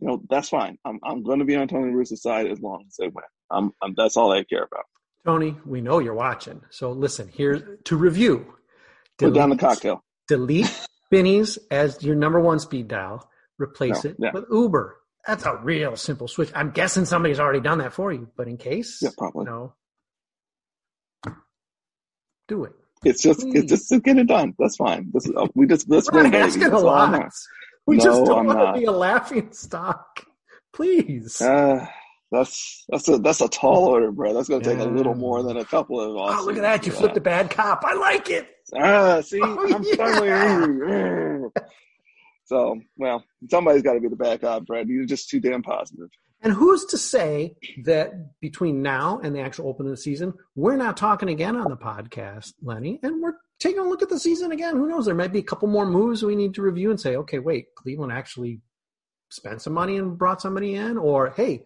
[0.00, 0.76] You know, that's fine.
[0.84, 3.24] I'm I'm going to be on Tony Russo's side as long as they win.
[3.50, 4.86] I'm, I'm that's all I care about.
[5.24, 7.28] Tony, we know you're watching, so listen.
[7.28, 8.54] Here to review.
[9.18, 10.02] Delete, Put down the cocktail.
[10.26, 13.28] Delete Binny's as your number one speed dial.
[13.58, 14.30] Replace no, it yeah.
[14.32, 14.96] with Uber.
[15.26, 16.50] That's a real simple switch.
[16.54, 19.44] I'm guessing somebody's already done that for you, but in case, yeah, probably.
[19.44, 19.74] no,
[22.48, 22.72] do it.
[23.04, 23.60] It's just Please.
[23.60, 24.54] it's just to get it done.
[24.58, 25.10] That's fine.
[25.12, 27.30] This is, we just let's We're not asking a lot.
[27.86, 28.72] We no, just don't I'm want not.
[28.72, 30.26] to be a laughing stock.
[30.72, 31.40] Please.
[31.40, 31.86] Uh,
[32.30, 34.34] that's that's a that's a tall order, bro.
[34.34, 34.84] That's going to take yeah.
[34.84, 36.10] a little more than a couple of.
[36.10, 36.86] Oh, look at that!
[36.86, 37.84] You flipped a bad cop.
[37.84, 38.48] I like it.
[38.76, 39.94] Ah, see, oh, I'm yeah.
[39.96, 41.50] finally angry.
[42.44, 44.88] so, well, somebody's got to be the bad cop, Brad.
[44.88, 46.08] You're just too damn positive.
[46.42, 47.54] And who's to say
[47.84, 51.70] that between now and the actual open of the season, we're not talking again on
[51.70, 54.74] the podcast, Lenny, and we're taking a look at the season again.
[54.74, 55.04] Who knows?
[55.04, 57.66] There might be a couple more moves we need to review and say, okay, wait,
[57.76, 58.62] Cleveland actually
[59.28, 61.64] spent some money and brought somebody in, or hey,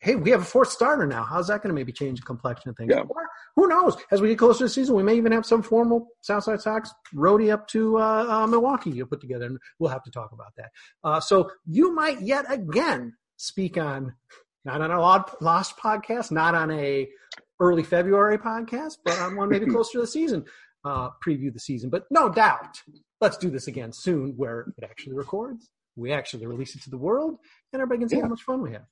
[0.00, 1.22] hey, we have a fourth starter now.
[1.24, 2.90] How's that going to maybe change the complexion of things?
[2.94, 3.02] Yeah.
[3.08, 3.26] Or
[3.56, 3.96] who knows?
[4.10, 6.90] As we get closer to the season, we may even have some formal Southside Sox
[7.14, 10.52] roadie up to uh, uh, Milwaukee you put together, and we'll have to talk about
[10.56, 10.70] that.
[11.02, 14.14] Uh, so you might yet again speak on
[14.64, 14.98] not on a
[15.44, 17.08] lost podcast, not on a
[17.60, 20.44] early February podcast, but on one maybe closer to the season.
[20.84, 22.78] Uh, preview the season, but no doubt,
[23.22, 25.70] let's do this again soon, where it actually records.
[25.96, 27.38] We actually release it to the world,
[27.72, 28.22] and everybody can see Yeah.
[28.24, 28.84] how much fun we have.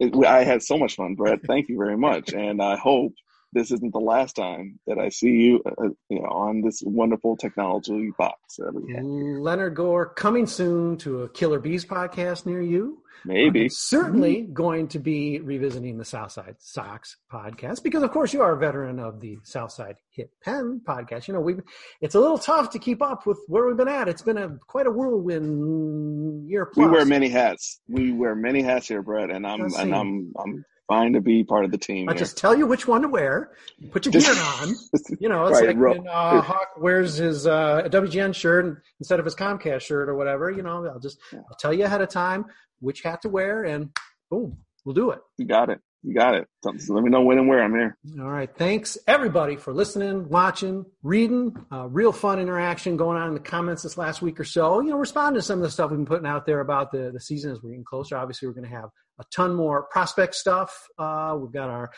[0.00, 1.40] I had so much fun, Brett.
[1.46, 3.14] Thank you very much, and I hope
[3.52, 7.36] this isn't the last time that I see you, uh, you know, on this wonderful
[7.36, 8.58] technology box.
[8.58, 13.02] Leonard Gore coming soon to a Killer Bees podcast near you.
[13.24, 13.64] Maybe.
[13.64, 18.52] I'm certainly going to be revisiting the Southside Sox podcast because, of course, you are
[18.52, 21.28] a veteran of the Southside Hit Pen podcast.
[21.28, 21.56] You know, we
[22.00, 24.08] it's a little tough to keep up with where we've been at.
[24.08, 26.86] It's been a quite a whirlwind year plus.
[26.86, 27.80] We wear many hats.
[27.88, 31.64] We wear many hats here, Brett, and I'm and I'm I'm fine to be part
[31.64, 32.08] of the team.
[32.08, 32.18] I here.
[32.18, 33.52] just tell you which one to wear.
[33.92, 34.74] Put your gear on.
[35.20, 39.24] You know, it's Right, like when uh, Hawk wears his uh, WGN shirt instead of
[39.24, 40.50] his Comcast shirt or whatever.
[40.50, 42.46] You know, I'll just I'll tell you ahead of time
[42.80, 43.90] which hat to wear, and
[44.30, 45.20] boom, we'll do it.
[45.38, 45.80] You got it.
[46.02, 46.48] You got it.
[46.62, 47.98] So, let me know when and where I'm here.
[48.18, 48.48] All right.
[48.56, 51.54] Thanks everybody for listening, watching, reading.
[51.70, 54.80] Uh, real fun interaction going on in the comments this last week or so.
[54.80, 57.10] You know, respond to some of the stuff we've been putting out there about the,
[57.12, 58.16] the season as we're getting closer.
[58.16, 58.88] Obviously, we're going to have
[59.20, 60.88] a ton more prospect stuff.
[60.98, 61.90] Uh, we've got our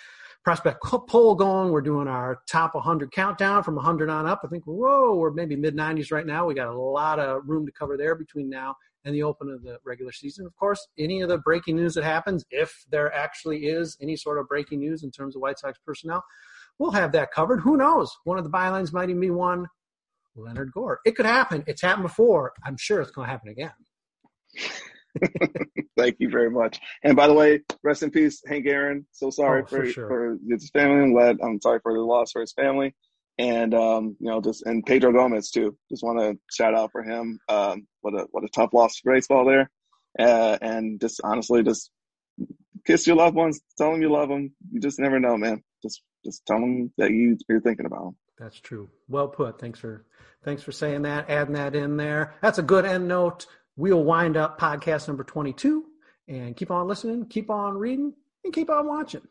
[0.44, 1.70] prospect poll going.
[1.70, 4.40] We're doing our top 100 countdown from 100 on up.
[4.44, 6.46] I think, whoa, we're maybe mid 90s right now.
[6.46, 9.62] We got a lot of room to cover there between now and the open of
[9.62, 10.46] the regular season.
[10.46, 14.38] Of course, any of the breaking news that happens, if there actually is any sort
[14.38, 16.24] of breaking news in terms of White Sox personnel,
[16.78, 17.60] we'll have that covered.
[17.60, 18.10] Who knows?
[18.24, 19.66] One of the bylines might even be one
[20.34, 21.00] Leonard Gore.
[21.04, 21.62] It could happen.
[21.66, 22.52] It's happened before.
[22.64, 23.72] I'm sure it's going to happen again.
[25.96, 26.80] Thank you very much.
[27.02, 29.06] And by the way, rest in peace, Hank Aaron.
[29.12, 30.08] So sorry Oh, for for sure.
[30.08, 31.02] for his family.
[31.02, 31.38] I'm glad.
[31.42, 32.94] I'm sorry for the loss for his family.
[33.38, 35.76] And um, you know, just and Pedro Gomez too.
[35.90, 37.38] Just want to shout out for him.
[37.48, 39.70] Um, what a what a tough loss for baseball there.
[40.18, 41.90] Uh, and just honestly, just
[42.86, 43.60] kiss your loved ones.
[43.78, 44.52] Tell them you love them.
[44.70, 45.62] You just never know, man.
[45.82, 48.16] Just just tell them that you you're thinking about them.
[48.38, 48.90] That's true.
[49.08, 49.58] Well put.
[49.60, 50.04] Thanks for
[50.44, 52.34] thanks for saying that, adding that in there.
[52.42, 53.46] That's a good end note.
[53.76, 55.84] We'll wind up podcast number 22
[56.28, 58.12] and keep on listening, keep on reading,
[58.44, 59.22] and keep on watching.